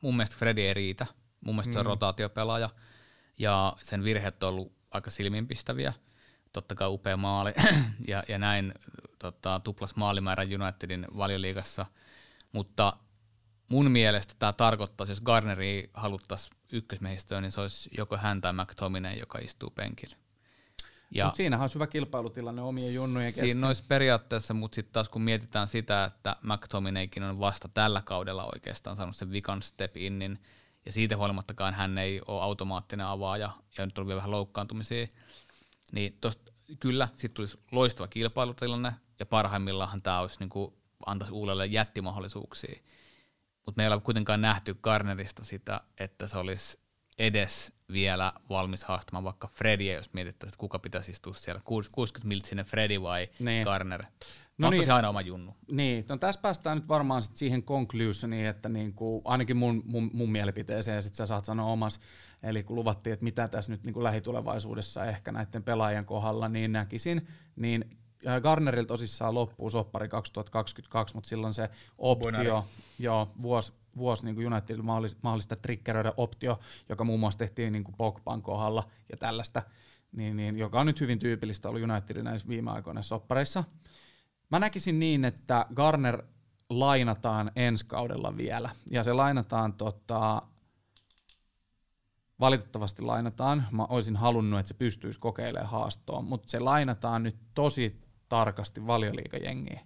[0.00, 1.06] mun mielestä Fredi ei riitä,
[1.40, 1.72] mun mielestä mm.
[1.72, 1.90] se on mm.
[1.90, 2.70] rotaatiopelaaja,
[3.38, 5.92] ja sen virheet on ollut aika silmiinpistäviä,
[6.52, 7.52] totta kai upea maali,
[8.08, 8.74] ja, ja näin
[9.18, 11.86] tota, tuplas maalimäärä Unitedin valioliigassa–
[12.56, 12.96] mutta
[13.68, 19.14] mun mielestä tämä tarkoittaa, jos Garneri haluttaisiin ykkösmiehistöön, niin se olisi joko hän tai McTominay,
[19.14, 20.16] joka istuu penkillä.
[21.14, 23.48] Mutta siinähän olisi hyvä kilpailutilanne omien junnujen kesken.
[23.48, 28.48] Siinä olisi periaatteessa, mutta sitten taas kun mietitään sitä, että McTominaykin on vasta tällä kaudella
[28.54, 30.38] oikeastaan saanut sen vikan step innin,
[30.86, 35.06] ja siitä huolimattakaan hän ei ole automaattinen avaaja, ja nyt on vielä vähän loukkaantumisia,
[35.92, 42.80] niin tosta, kyllä, sitten tulisi loistava kilpailutilanne, ja parhaimmillaan tämä olisi niinku antaisi Uulelle jättimahdollisuuksia.
[43.66, 46.78] Mutta meillä ei ole kuitenkaan nähty Garnerista sitä, että se olisi
[47.18, 52.64] edes vielä valmis haastamaan vaikka Fredia, jos mietittäisiin, että kuka pitäisi istua siellä, 60 miltsinen
[52.64, 53.64] Fredi vai niin.
[53.64, 54.04] Garner.
[54.58, 55.56] No niin, se aina oma junnu.
[55.70, 60.32] Niin, no tässä päästään nyt varmaan sit siihen conclusioniin, että niinku, ainakin mun, mun, mun
[60.32, 62.00] mielipiteeseen, ja sitten sä saat sanoa omas,
[62.42, 67.28] eli kun luvattiin, että mitä tässä nyt niinku lähitulevaisuudessa ehkä näiden pelaajien kohdalla, niin näkisin,
[67.56, 67.98] niin
[68.42, 72.64] Garnerilla tosissaan loppuu soppari 2022, mutta silloin se optio,
[72.98, 74.84] joo, vuosi vuosi niin Unitedilla
[75.22, 76.58] mahdollista triggeröidä optio,
[76.88, 79.62] joka muun muassa tehtiin niin kuin Pogban kohdalla ja tällaista,
[80.12, 83.64] niin, niin, joka on nyt hyvin tyypillistä ollut Unitedin näissä viime aikoina soppareissa.
[84.50, 86.22] Mä näkisin niin, että Garner
[86.70, 90.42] lainataan ensi kaudella vielä, ja se lainataan tota,
[92.40, 93.66] valitettavasti lainataan.
[93.70, 99.80] Mä olisin halunnut, että se pystyisi kokeilemaan haastoon, mutta se lainataan nyt tosi tarkasti valioliikajengiin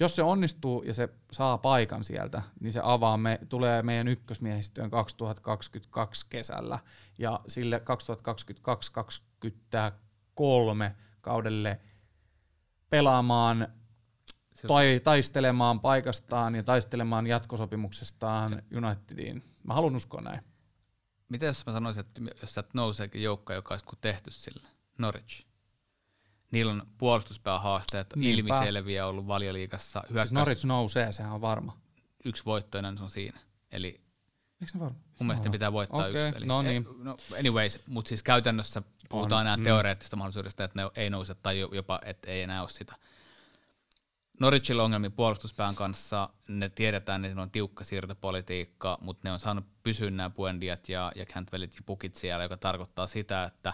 [0.00, 4.90] jos se onnistuu ja se saa paikan sieltä, niin se avaa me, tulee meidän ykkösmiehistöön
[4.90, 6.78] 2022 kesällä
[7.18, 7.82] ja sille
[10.90, 10.90] 2022-2023
[11.20, 11.80] kaudelle
[12.90, 13.68] pelaamaan
[14.68, 18.62] tai taistelemaan paikastaan ja taistelemaan jatkosopimuksestaan se.
[18.76, 19.42] Unitediin.
[19.62, 20.40] Mä haluan uskoa näin.
[21.28, 25.46] Mitä jos mä sanoisin, että jos sä nouseekin joukko, joka olisi tehty sille, Norwich?
[26.50, 28.38] Niillä on puolustuspäähaasteet Niinpä.
[28.38, 30.00] ilmiselviä ollut valioliikassa.
[30.00, 30.28] Hyökkäys...
[30.28, 31.78] Siis Norwich nousee, sehän on varma.
[32.24, 33.38] Yksi voittoinen se on siinä.
[33.72, 34.06] Eli
[34.60, 34.98] Eikö se varma?
[35.20, 36.46] Mun mielestä pitää voittaa okay, yksi peli.
[36.46, 36.86] No niin.
[36.98, 39.46] No, anyways, mutta siis käytännössä puhutaan on.
[39.46, 39.64] enää mm.
[39.64, 42.96] teoreettisesta mahdollisuudesta, että ne ei nouse tai jopa, että ei enää ole sitä.
[44.40, 50.10] Norwichilla ongelmia puolustuspään kanssa, ne tiedetään, että on tiukka siirtopolitiikka, mutta ne on saanut pysyä
[50.10, 53.72] nämä Buendiat ja, ja Cantwellit ja Pukit siellä, joka tarkoittaa sitä, että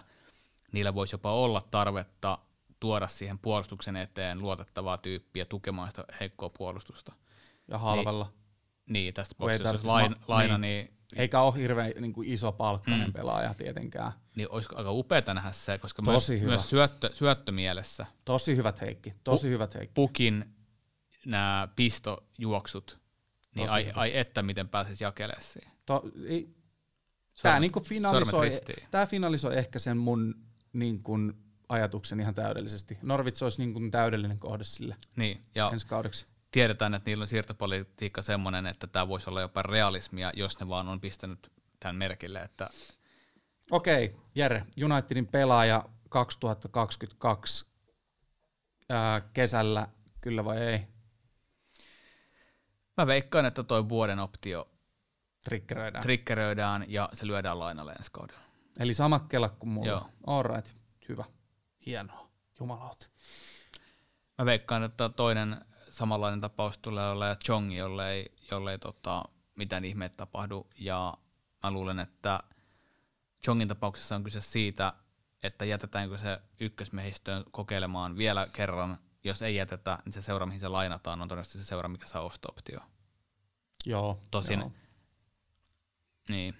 [0.72, 2.38] niillä voisi jopa olla tarvetta
[2.82, 7.12] tuoda siihen puolustuksen eteen luotettavaa tyyppiä tukemaan sitä heikkoa puolustusta.
[7.68, 8.24] Ja halvalla.
[8.24, 12.28] Niin, niin tästä tapauksessa jos laina, ma- laina niin, niin eikä ole hirveän niin kuin
[12.28, 13.12] iso palkkainen mm.
[13.12, 14.12] pelaaja tietenkään.
[14.36, 16.50] Niin olisiko aika upeaa nähdä se, koska Tosi myös, hyvä.
[16.50, 18.06] myös syöttö, syöttömielessä.
[18.24, 19.92] Tosi hyvät Heikki, tosi pu- hyvät Heikki.
[19.94, 20.54] Pukin
[21.26, 22.98] nämä pistojuoksut,
[23.54, 25.72] niin ai, ai, että miten pääsisi jakelemaan siihen.
[25.86, 26.54] To, ei,
[27.42, 28.50] tämä niin finalisoi,
[28.90, 30.34] tämä finalisoi ehkä sen mun
[30.72, 31.42] niin kuin,
[31.72, 32.98] ajatuksen ihan täydellisesti.
[33.02, 36.26] Norvits olisi niin kuin täydellinen kohde sille niin, ja ensi kaudeksi.
[36.50, 40.88] Tiedetään, että niillä on siirtopolitiikka semmoinen, että tämä voisi olla jopa realismia, jos ne vaan
[40.88, 42.40] on pistänyt tämän merkille.
[42.40, 42.70] Että
[43.70, 47.66] Okei, Jere, Unitedin pelaaja 2022
[48.88, 49.88] ää, kesällä,
[50.20, 50.80] kyllä vai ei?
[52.96, 54.68] Mä veikkaan, että toi vuoden optio
[55.44, 58.40] triggeröidään, triggeröidään ja se lyödään lainalle ensi kaudella.
[58.78, 59.88] Eli samat kelat kuin mulla.
[59.88, 60.08] Joo.
[60.26, 60.72] All right,
[61.08, 61.24] hyvä.
[61.86, 62.30] Hienoa,
[62.60, 63.06] jumalauta.
[64.38, 69.24] Mä veikkaan, että toinen samanlainen tapaus tulee olemaan Chongi, jolle ei, jolle ei tota,
[69.56, 70.66] mitään ihmeitä tapahdu.
[70.78, 71.18] Ja
[71.62, 72.40] mä luulen, että
[73.44, 74.92] Chongin tapauksessa on kyse siitä,
[75.42, 78.98] että jätetäänkö se ykkösmiehistöön kokeilemaan vielä kerran.
[79.24, 82.22] Jos ei jätetä, niin se seura, mihin se lainataan, on todennäköisesti se seura, mikä saa
[82.22, 82.80] osto-optio.
[83.86, 84.22] Joo.
[84.30, 84.72] Tosin, joo.
[86.28, 86.56] niin.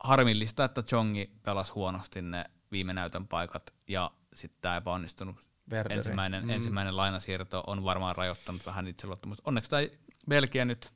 [0.00, 5.36] Harmillista, että Chongi pelasi huonosti ne viime näytön paikat ja sitten tämä epäonnistunut
[5.70, 5.96] Verderi.
[5.96, 6.50] ensimmäinen, mm.
[6.50, 9.42] ensimmäinen lainasiirto on varmaan rajoittanut vähän itseluottamusta.
[9.46, 9.82] Onneksi tämä
[10.28, 10.92] Belgia nyt...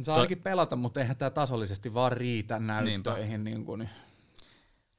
[0.00, 0.20] Saa to...
[0.20, 3.44] ainakin pelata, mutta eihän tämä tasollisesti vaan riitä näyttöihin.
[3.44, 3.90] Niin kuin.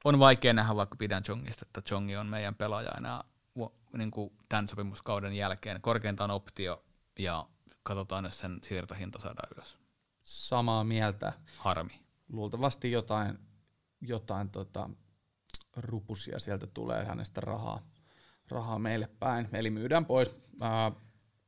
[0.04, 3.24] On vaikea nähdä, vaikka pidän Chongista, että Chongi on meidän pelaaja enää
[3.96, 5.80] niin kuin tämän sopimuskauden jälkeen.
[5.80, 6.84] Korkeintaan optio
[7.18, 7.46] ja
[7.82, 9.78] katsotaan, jos sen siirtohinta saadaan ylös.
[10.20, 11.32] Samaa mieltä.
[11.56, 12.00] Harmi.
[12.32, 13.38] Luultavasti jotain,
[14.00, 14.90] jotain tota,
[15.76, 17.82] rupusia sieltä tulee hänestä rahaa,
[18.48, 19.48] rahaa meille päin.
[19.52, 20.92] Eli myydään pois ää,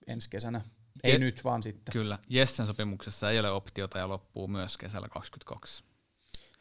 [0.07, 0.61] ensi kesänä.
[1.05, 1.93] Ei Je- nyt, vaan sitten.
[1.93, 2.19] Kyllä.
[2.29, 5.85] Jessen sopimuksessa ei ole optiota ja loppuu myös kesällä 2022.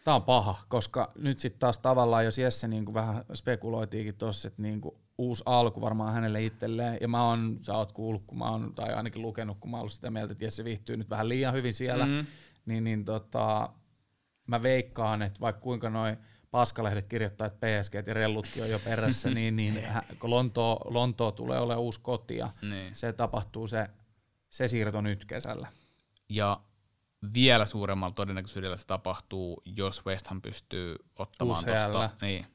[0.03, 4.47] Tämä on paha, koska nyt sitten taas tavallaan, jos Jesse niin kuin vähän spekuloitiinkin tuossa,
[4.47, 8.37] että niin kuin uusi alku varmaan hänelle itselleen, ja mä oon, sä oot kuullut, kun
[8.37, 11.09] mä oon, tai ainakin lukenut, kun mä oon ollut sitä mieltä, että Jesse viihtyy nyt
[11.09, 12.25] vähän liian hyvin siellä, mm.
[12.65, 13.69] niin, niin tota,
[14.47, 16.17] mä veikkaan, että vaikka kuinka noin
[16.51, 19.83] paskalehdet kirjoittaa, että PSG ja Rellutkin on jo perässä, niin, niin
[20.19, 22.95] kun Lontoo, Lontoo tulee olemaan uusi koti ja niin.
[22.95, 23.89] se tapahtuu se,
[24.49, 25.67] se siirto nyt kesällä.
[26.29, 26.61] Ja
[27.33, 32.09] vielä suuremmalla todennäköisyydellä se tapahtuu, jos West Ham pystyy ottamaan tuosta.
[32.21, 32.45] Niin.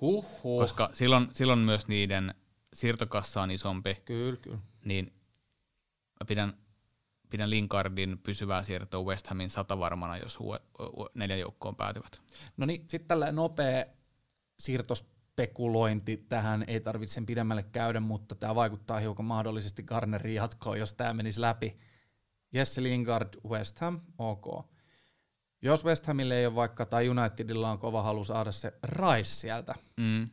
[0.00, 0.60] Huhhuh.
[0.60, 2.34] Koska silloin, silloin myös niiden
[2.72, 3.94] siirtokassa on isompi.
[4.04, 4.58] Kyllä, kyllä.
[4.84, 5.12] Niin
[6.20, 6.54] mä pidän
[7.30, 10.38] pidän Linkardin pysyvää siirtoa West Hamin satavarmana, jos
[11.14, 12.20] neljä joukkoon päätyvät.
[12.56, 13.84] No niin, sitten tällä nopea
[14.60, 20.92] siirtospekulointi tähän ei tarvitse sen pidemmälle käydä, mutta tämä vaikuttaa hiukan mahdollisesti Garnerin jatkoon, jos
[20.92, 21.78] tämä menisi läpi.
[22.52, 24.66] Jesse Lingard, West Ham, ok.
[25.62, 29.74] jos West Hamille ei ole vaikka, tai Unitedilla on kova halu saada se Rice sieltä,
[29.96, 30.24] mm.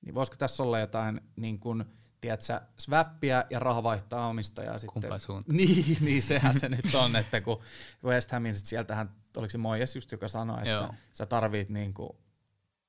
[0.00, 1.84] niin voisiko tässä olla jotain niin kuin,
[2.20, 5.02] tiedätkö, swappia ja raha vaihtaa omistajaa sitten.
[5.02, 7.60] Kumpaan Niin, niin, sehän se nyt on, että kun
[8.04, 10.94] West Hamin, sit sieltähän, oliko se Moyes just, joka sanoi, että Joo.
[11.12, 12.10] sä tarvit niin kuin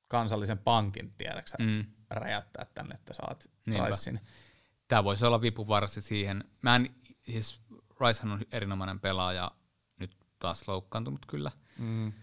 [0.07, 1.85] kansallisen pankin, tiedäksä, mm.
[2.09, 3.49] räjäyttää tänne, että saat
[3.87, 4.19] Ricein.
[4.87, 6.43] Tämä voisi olla vipuvarsi siihen.
[6.61, 7.61] Mä en, siis
[8.01, 9.51] Ricehan on erinomainen pelaaja,
[9.99, 11.51] nyt taas loukkaantunut kyllä.
[11.77, 12.13] Mm.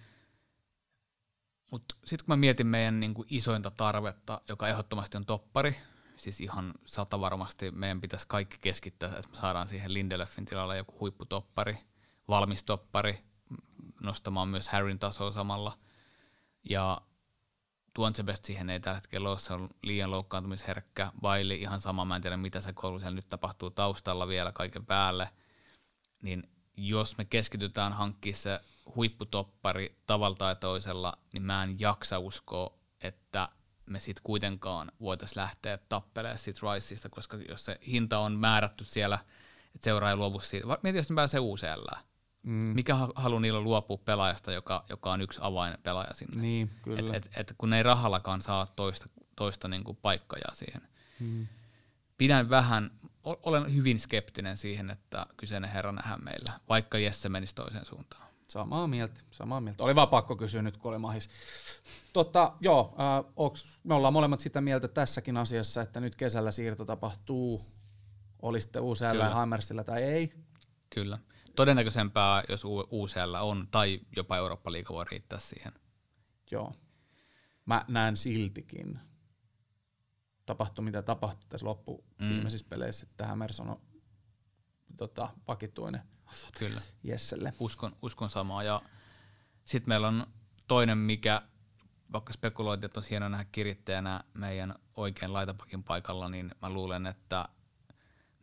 [1.70, 5.76] Mutta sitten kun mä mietin meidän niinku isointa tarvetta, joka ehdottomasti on toppari,
[6.16, 11.00] siis ihan sata varmasti meidän pitäisi kaikki keskittää, että me saadaan siihen Lindelöfin tilalle joku
[11.00, 11.78] huipputoppari,
[12.28, 13.18] valmis toppari,
[14.00, 15.78] nostamaan myös Harryn tasoa samalla.
[16.70, 17.00] Ja
[17.96, 21.12] Tuonsebest siihen ei tällä hetkellä ole, se on liian loukkaantumisherkkä.
[21.20, 24.86] Baili ihan sama, mä en tiedä mitä se koulu siellä nyt tapahtuu taustalla vielä kaiken
[24.86, 25.28] päälle.
[26.22, 28.60] Niin jos me keskitytään hankkimaan se
[28.96, 33.48] huipputoppari tavalla tai toisella, niin mä en jaksa uskoa, että
[33.86, 39.18] me sitten kuitenkaan voitaisiin lähteä tappelemaan siitä Riceista, koska jos se hinta on määrätty siellä,
[39.74, 40.66] että seuraa ei luovu siitä.
[40.82, 41.96] Mieti, jos ne pääsee UCL.
[42.42, 42.52] Mm.
[42.52, 46.42] Mikä halu niillä luopua pelaajasta, joka, joka on yksi avainpelaaja sinne?
[46.42, 47.16] Niin, kyllä.
[47.16, 50.82] Et, et, et kun ne ei rahallakaan saa toista, toista niinku paikkaa siihen.
[51.20, 51.46] Mm.
[52.18, 52.90] Pidän vähän,
[53.22, 58.25] olen hyvin skeptinen siihen, että kyseinen herra nähdään meillä, vaikka Jesse menisi toiseen suuntaan.
[58.48, 59.84] Samaa mieltä, samaa mieltä.
[59.84, 61.28] Oli vaan pakko kysyä nyt, kun oli mahis.
[62.12, 66.84] Totta, joo, äh, onks, me ollaan molemmat sitä mieltä tässäkin asiassa, että nyt kesällä siirto
[66.84, 67.66] tapahtuu,
[68.42, 70.32] oli sitten UCL ja Hammersilla tai ei.
[70.90, 71.18] Kyllä.
[71.56, 75.72] Todennäköisempää, jos UCL on, tai jopa Eurooppa-liiga voi riittää siihen.
[76.50, 76.72] Joo.
[77.66, 78.98] Mä näen siltikin,
[80.46, 82.28] tapahtui mitä tapahtui tässä loppu mm.
[82.28, 83.80] viimeisissä peleissä, että Hammers on
[84.96, 86.02] tota, pakittuinen
[86.58, 86.80] Kyllä.
[87.02, 87.52] Jesselle.
[87.60, 88.62] Uskon, uskon samaa.
[88.62, 88.82] Ja
[89.64, 90.26] sitten meillä on
[90.68, 91.42] toinen, mikä
[92.12, 97.48] vaikka spekuloitiin, että on hienoa nähdä kirittäjänä meidän oikean laitapakin paikalla, niin mä luulen, että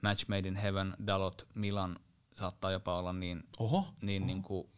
[0.01, 1.99] Match Made in Heaven, Dalot, Milan
[2.33, 3.87] saattaa jopa olla niin, Oho.
[4.01, 4.27] niin, Oho.
[4.27, 4.69] niin kuin,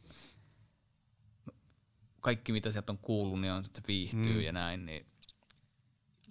[2.21, 4.41] kaikki mitä sieltä on kuullut, niin on, että se viihtyy mm.
[4.41, 5.05] ja näin, niin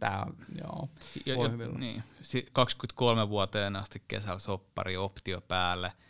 [0.05, 0.88] Tää on, joo.
[1.26, 2.02] Jo, jo, niin.
[2.52, 5.92] 23 vuoteen asti kesällä soppari, optio päälle–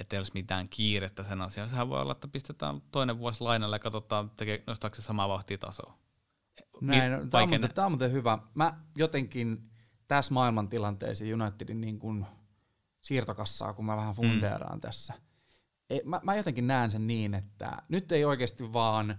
[0.00, 1.68] että ei olisi mitään kiirettä sen asiaan.
[1.68, 5.58] Sehän voi olla, että pistetään toinen vuosi lainalle ja katsotaan, tekee, nostaako se samaa vauhtia
[5.58, 5.98] tasoa.
[6.80, 8.38] Näin, no, tämä, on muuten, tämä on muuten hyvä.
[8.54, 9.70] Mä jotenkin
[10.08, 12.26] tässä maailmantilanteessa Unitedin niin kuin
[13.00, 14.80] siirtokassaa, kun mä vähän fundeeraan mm.
[14.80, 15.14] tässä.
[15.90, 19.18] Ei, mä, mä jotenkin näen sen niin, että nyt ei oikeasti vaan,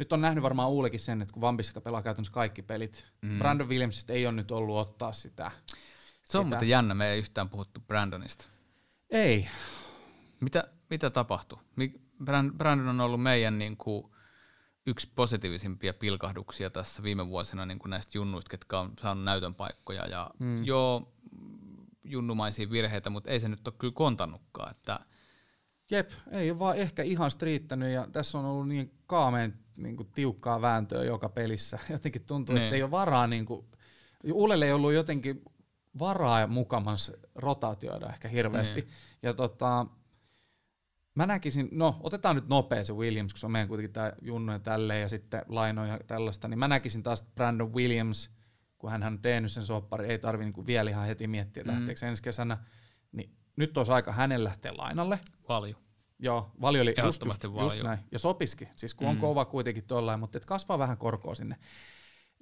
[0.00, 3.38] nyt on nähnyt varmaan Uulekin sen, että kun Vambissa pelaa käytännössä kaikki pelit, mm.
[3.38, 5.50] Brandon Williamsista ei ole nyt ollut ottaa sitä.
[6.24, 6.54] Se on sitä.
[6.54, 8.48] muuten jännä, me ei yhtään puhuttu Brandonista.
[9.10, 9.48] Ei,
[10.40, 11.58] mitä, mitä tapahtui?
[12.56, 14.10] Brandon on ollut meidän niin kuin,
[14.86, 20.06] yksi positiivisimpia pilkahduksia tässä viime vuosina niin kuin näistä junnuista, ketkä on saanut näytön paikkoja.
[20.06, 20.64] Ja mm.
[20.64, 21.12] joo,
[22.04, 24.70] junnumaisia virheitä, mutta ei se nyt ole kyllä kontannutkaan.
[24.70, 25.00] Että
[25.90, 30.08] Jep, ei ole vaan ehkä ihan striittänyt ja tässä on ollut niin kaameen niin kuin
[30.14, 31.78] tiukkaa vääntöä joka pelissä.
[31.90, 32.60] Jotenkin tuntuu, ne.
[32.60, 32.76] että niin.
[32.76, 33.66] ei ole varaa, niin kuin,
[34.32, 35.42] Ulelle ei ollut jotenkin
[35.98, 38.80] varaa mukamassa rotaatioida ehkä hirveästi.
[38.80, 38.90] Niin.
[39.22, 39.86] Ja tota,
[41.14, 44.52] Mä näkisin, no otetaan nyt nopea se Williams, kun se on meidän kuitenkin tämä Junno
[44.52, 48.30] ja tälleen ja sitten Laino ja tällaista, niin mä näkisin taas Brandon Williams,
[48.78, 51.70] kun hän on tehnyt sen soppari, ei tarvi niinku vielä ihan heti miettiä, mm.
[51.70, 52.58] lähteekö ensi kesänä,
[53.12, 55.20] niin nyt olisi aika hänen lähteä lainalle.
[55.48, 55.76] Valju.
[56.18, 57.98] Joo, valio oli just, just, just näin.
[58.12, 59.20] Ja sopiski, siis kun on mm.
[59.20, 61.56] kova kuitenkin tuollain, mutta et kasvaa vähän korkoa sinne.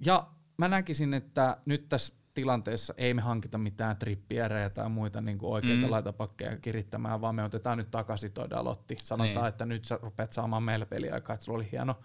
[0.04, 5.38] Ja mä näkisin, että nyt tässä tilanteessa ei me hankita mitään trippierejä tai muita niin
[5.38, 5.90] kuin oikeita mm.
[5.90, 8.96] laitapakkeja kirittämään, vaan me otetaan nyt takaisin toi Dalotti.
[9.02, 9.46] Sanotaan, niin.
[9.46, 11.96] että nyt sä rupeat saamaan meille peliaikaa, että sulla oli hieno,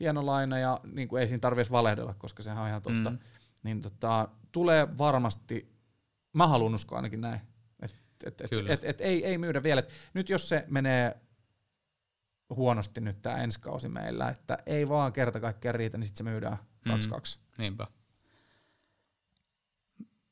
[0.00, 3.10] hieno laina ja niin kuin ei siinä tarvitsisi valehdella, koska sehän on ihan totta.
[3.10, 3.18] Mm.
[3.62, 5.72] Niin tota, tulee varmasti,
[6.32, 7.40] mä haluan uskoa ainakin näin,
[8.26, 9.78] että et, et, et, et, ei, ei myydä vielä.
[9.78, 11.20] Et nyt jos se menee
[12.50, 16.30] huonosti nyt tämä ensi kausi meillä, että ei vaan kerta kaikkiaan riitä, niin sitten se
[16.30, 16.56] myydään
[16.88, 16.88] 2-2.
[16.88, 17.52] Mm.
[17.58, 17.86] Niinpä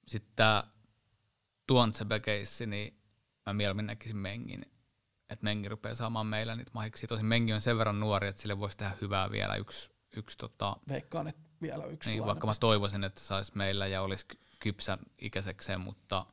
[0.06, 0.64] sitten tämä
[1.66, 3.00] Tuontsebe-keissi, niin
[3.46, 4.66] mä mieluummin näkisin Mengin,
[5.30, 7.06] että Mengi rupeaa saamaan meillä niitä mahiksi.
[7.06, 10.76] Tosin Mengi on sen verran nuori, että sille voisi tehdä hyvää vielä yksi, yksi tota,
[10.88, 14.26] Veikkaan, että vielä yksi niin, Vaikka mä toivoisin, että saisi meillä ja olisi
[14.58, 16.26] kypsän ikäisekseen, mutta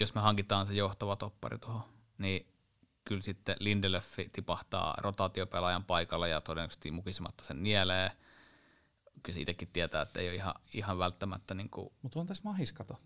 [0.00, 1.82] jos me hankitaan se johtava toppari tuohon,
[2.18, 2.46] niin
[3.04, 8.10] kyllä sitten Lindelöffi tipahtaa rotaatiopelaajan paikalla ja todennäköisesti mukisematta sen nielee–
[9.22, 11.54] kyllä itsekin tietää, että ei ole ihan, ihan välttämättä...
[11.54, 11.92] Niin kuin...
[12.02, 13.00] Mutta on tässä mahiskato.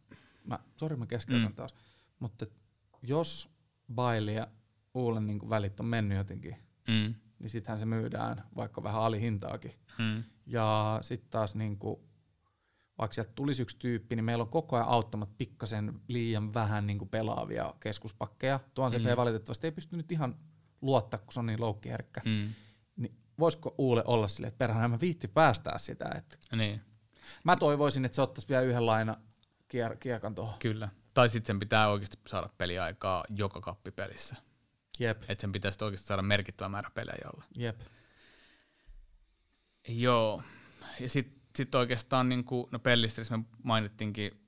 [0.45, 1.55] Mä, sori mä keskeytän mm.
[1.55, 1.75] taas.
[2.19, 2.47] Mutta
[3.03, 3.51] jos
[3.95, 4.49] Bailey ja
[4.95, 6.57] Uulen niin välit on mennyt jotenkin,
[6.89, 7.15] mm.
[7.39, 9.73] niin sittenhän se myydään vaikka vähän alihintaakin.
[9.99, 10.25] Mm.
[10.47, 12.01] Ja sitten taas niin kuin,
[12.99, 16.99] vaikka sieltä tulisi yksi tyyppi, niin meillä on koko ajan auttamat pikkasen liian vähän niin
[16.99, 18.61] kuin pelaavia keskuspakkeja.
[18.75, 19.17] Tuon CP mm.
[19.17, 20.37] valitettavasti ei pysty nyt ihan
[20.81, 22.21] luottaa, kun se on niin loukkiherkkä.
[22.25, 22.53] Mm.
[22.97, 26.11] Niin voisiko Uule olla silleen, että perhana mä viitti päästää sitä.
[26.17, 26.81] Että Niin,
[27.45, 29.17] mä toivoisin, että se ottaisi vielä yhden laina
[29.75, 30.59] kier- kiekan tuohon.
[30.59, 30.89] kyllä.
[31.15, 34.37] Tai sitten sen pitää oikeasti saada peliaikaa joka kappipelissä.
[34.99, 37.45] Jep, Että sen pitäisi oikeasti saada merkittävä määrä pelejä olla.
[37.57, 37.81] jep.
[39.89, 40.43] Joo.
[41.01, 44.41] Ja sitten sit oikeastaan, niin kuin, no Pellistrissä me mainittiinkin,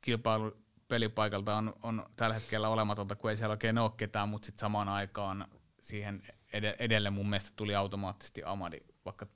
[0.00, 0.54] kilpailu
[0.88, 4.88] pelipaikalta on, on tällä hetkellä olematonta, kun ei siellä oikein ole ketään, mutta sitten samaan
[4.88, 5.48] aikaan
[5.80, 6.22] siihen
[6.52, 9.26] ed- edelle mun mielestä tuli automaattisesti Amadi, vaikka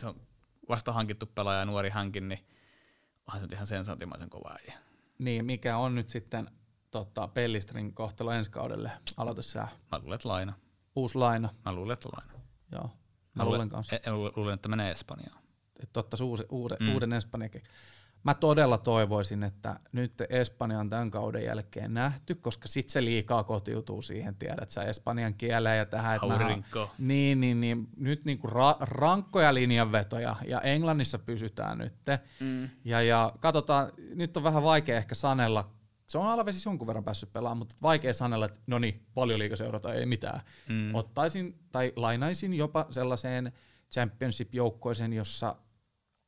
[0.00, 0.20] se on
[0.68, 2.46] vasta hankittu pelaaja ja nuori hänkin, niin
[3.26, 4.78] onhan se nyt ihan sensaatiomaisen kova äijä.
[5.18, 6.50] Niin, mikä on nyt sitten
[6.90, 8.90] tota, Pellistrin kohtalo ensi kaudelle?
[9.16, 9.68] Aloita sä.
[9.92, 10.52] Mä luulen, että laina.
[10.96, 11.48] Uusi laina.
[11.64, 12.32] Mä luulen, että laina.
[12.72, 12.90] Joo.
[13.34, 13.96] Mä luulen kanssa.
[13.96, 15.45] e- luulen, luulen, että menee Espanjaan.
[15.82, 16.92] Että ottaisi uusi, uuden, Mm.
[16.94, 17.62] uuden Espanjakin.
[18.22, 23.44] Mä todella toivoisin, että nyt Espanja on tämän kauden jälkeen nähty, koska sit se liikaa
[23.44, 26.14] kotiutuu siihen, tiedät sä, Espanjan kieleen ja tähän.
[26.14, 26.90] että mä- Aurinko.
[26.98, 31.94] Niin, niin, niin, nyt niinku ra- rankkoja linjanvetoja ja Englannissa pysytään nyt.
[32.40, 32.68] Mm.
[32.84, 35.70] Ja, ja katsotaan, nyt on vähän vaikea ehkä sanella,
[36.06, 39.38] se on Alves siis jonkun verran päässyt pelaamaan, mutta vaikea sanella, että no niin, paljon
[39.38, 40.40] liikaseurata ei mitään.
[40.68, 40.94] Mm.
[40.94, 43.52] Ottaisin tai lainaisin jopa sellaiseen
[43.94, 45.56] championship-joukkoisen, jossa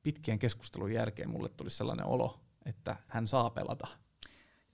[0.02, 3.88] pitkien keskustelun jälkeen mulle tuli sellainen olo, että hän saa pelata.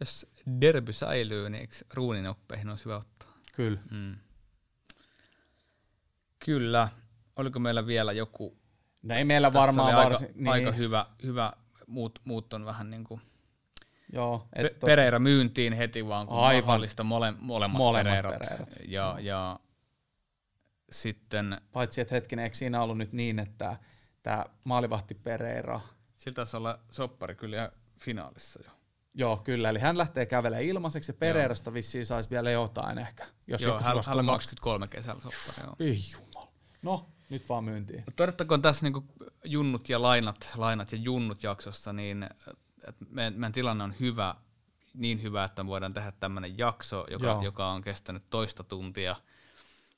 [0.00, 0.26] Jos
[0.60, 3.28] derby säilyy, niin eikö ruunin oppeihin olisi hyvä ottaa?
[3.52, 3.80] Kyllä.
[3.90, 4.16] Mm.
[6.44, 6.88] Kyllä.
[7.36, 8.58] Oliko meillä vielä joku?
[9.02, 10.28] No ei meillä Tässä varmaan varsin.
[10.28, 11.52] aika, niin, aika hyvä, hyvä.
[11.86, 13.20] Muut, muut on vähän niin kuin
[14.12, 16.66] Joo, Pe- et, Pereira myyntiin heti vaan, kun Aivan.
[16.66, 18.38] mahdollista mole, molemmat, Molemmat Pereirat.
[18.38, 18.68] Pereirat.
[18.88, 19.60] Ja, ja
[20.92, 23.76] sitten paitsi että hetkinen, eikö siinä ollut nyt niin, että
[24.24, 25.80] tämä maalivahti Pereira,
[26.16, 28.70] siltä taisi olla soppari kyllä ihan finaalissa jo.
[29.14, 33.62] joo kyllä, eli hän lähtee kävelemään ilmaiseksi ja Pereirasta vissiin saisi vielä jotain ehkä, jos
[33.62, 34.26] Joo, hän, hän on maksamaan.
[34.26, 35.76] 23 kesällä soppari, joo.
[35.80, 36.52] Ei jumala.
[36.82, 37.98] No, nyt vaan myyntiin.
[37.98, 39.04] Mutta todettakoon tässä niinku
[39.44, 42.22] junnut ja lainat, lainat ja junnut jaksossa, niin
[42.88, 44.34] että meidän, meidän tilanne on hyvä,
[44.94, 47.42] niin hyvä, että me voidaan tehdä tämmöinen jakso, joka, Joo.
[47.42, 49.16] joka on kestänyt toista tuntia.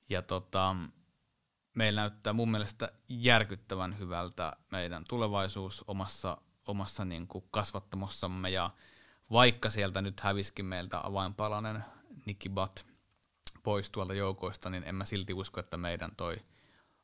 [0.08, 0.76] Ja tota,
[1.76, 8.50] meillä näyttää mun mielestä järkyttävän hyvältä meidän tulevaisuus omassa, omassa niin kuin kasvattamossamme.
[8.50, 8.70] Ja
[9.30, 11.84] vaikka sieltä nyt häviskin meiltä avainpalanen
[12.26, 12.80] Nicky Butt
[13.62, 16.36] pois tuolta joukoista, niin en mä silti usko, että meidän toi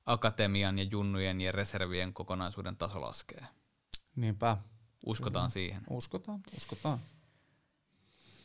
[0.07, 3.47] akatemian ja junnujen ja reservien kokonaisuuden taso laskee.
[4.17, 4.57] Niinpä,
[5.07, 5.83] Uskotaan siihen.
[5.91, 6.99] uskotaan, uskotaan.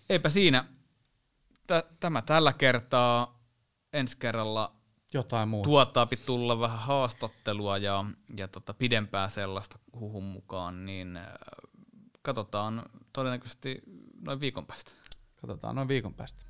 [0.09, 0.65] Eipä siinä.
[1.67, 3.37] Tä- tämä tällä kertaa.
[3.93, 4.76] Ensi kerralla
[5.13, 5.67] jotain muuta.
[5.67, 8.05] Tuottaa tulla vähän haastattelua ja,
[8.37, 11.25] ja tota pidempää sellaista huhun mukaan, niin äh,
[12.21, 12.83] katsotaan
[13.13, 13.81] todennäköisesti
[14.21, 14.91] noin viikon päästä.
[15.41, 16.45] Katsotaan noin viikon päästä.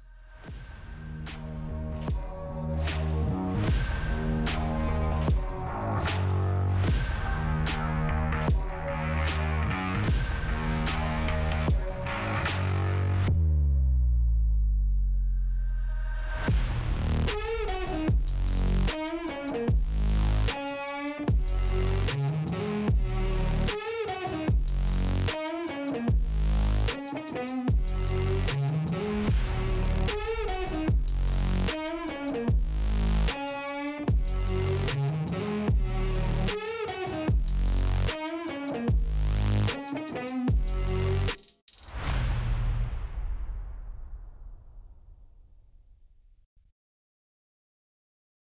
[2.78, 3.17] Thank you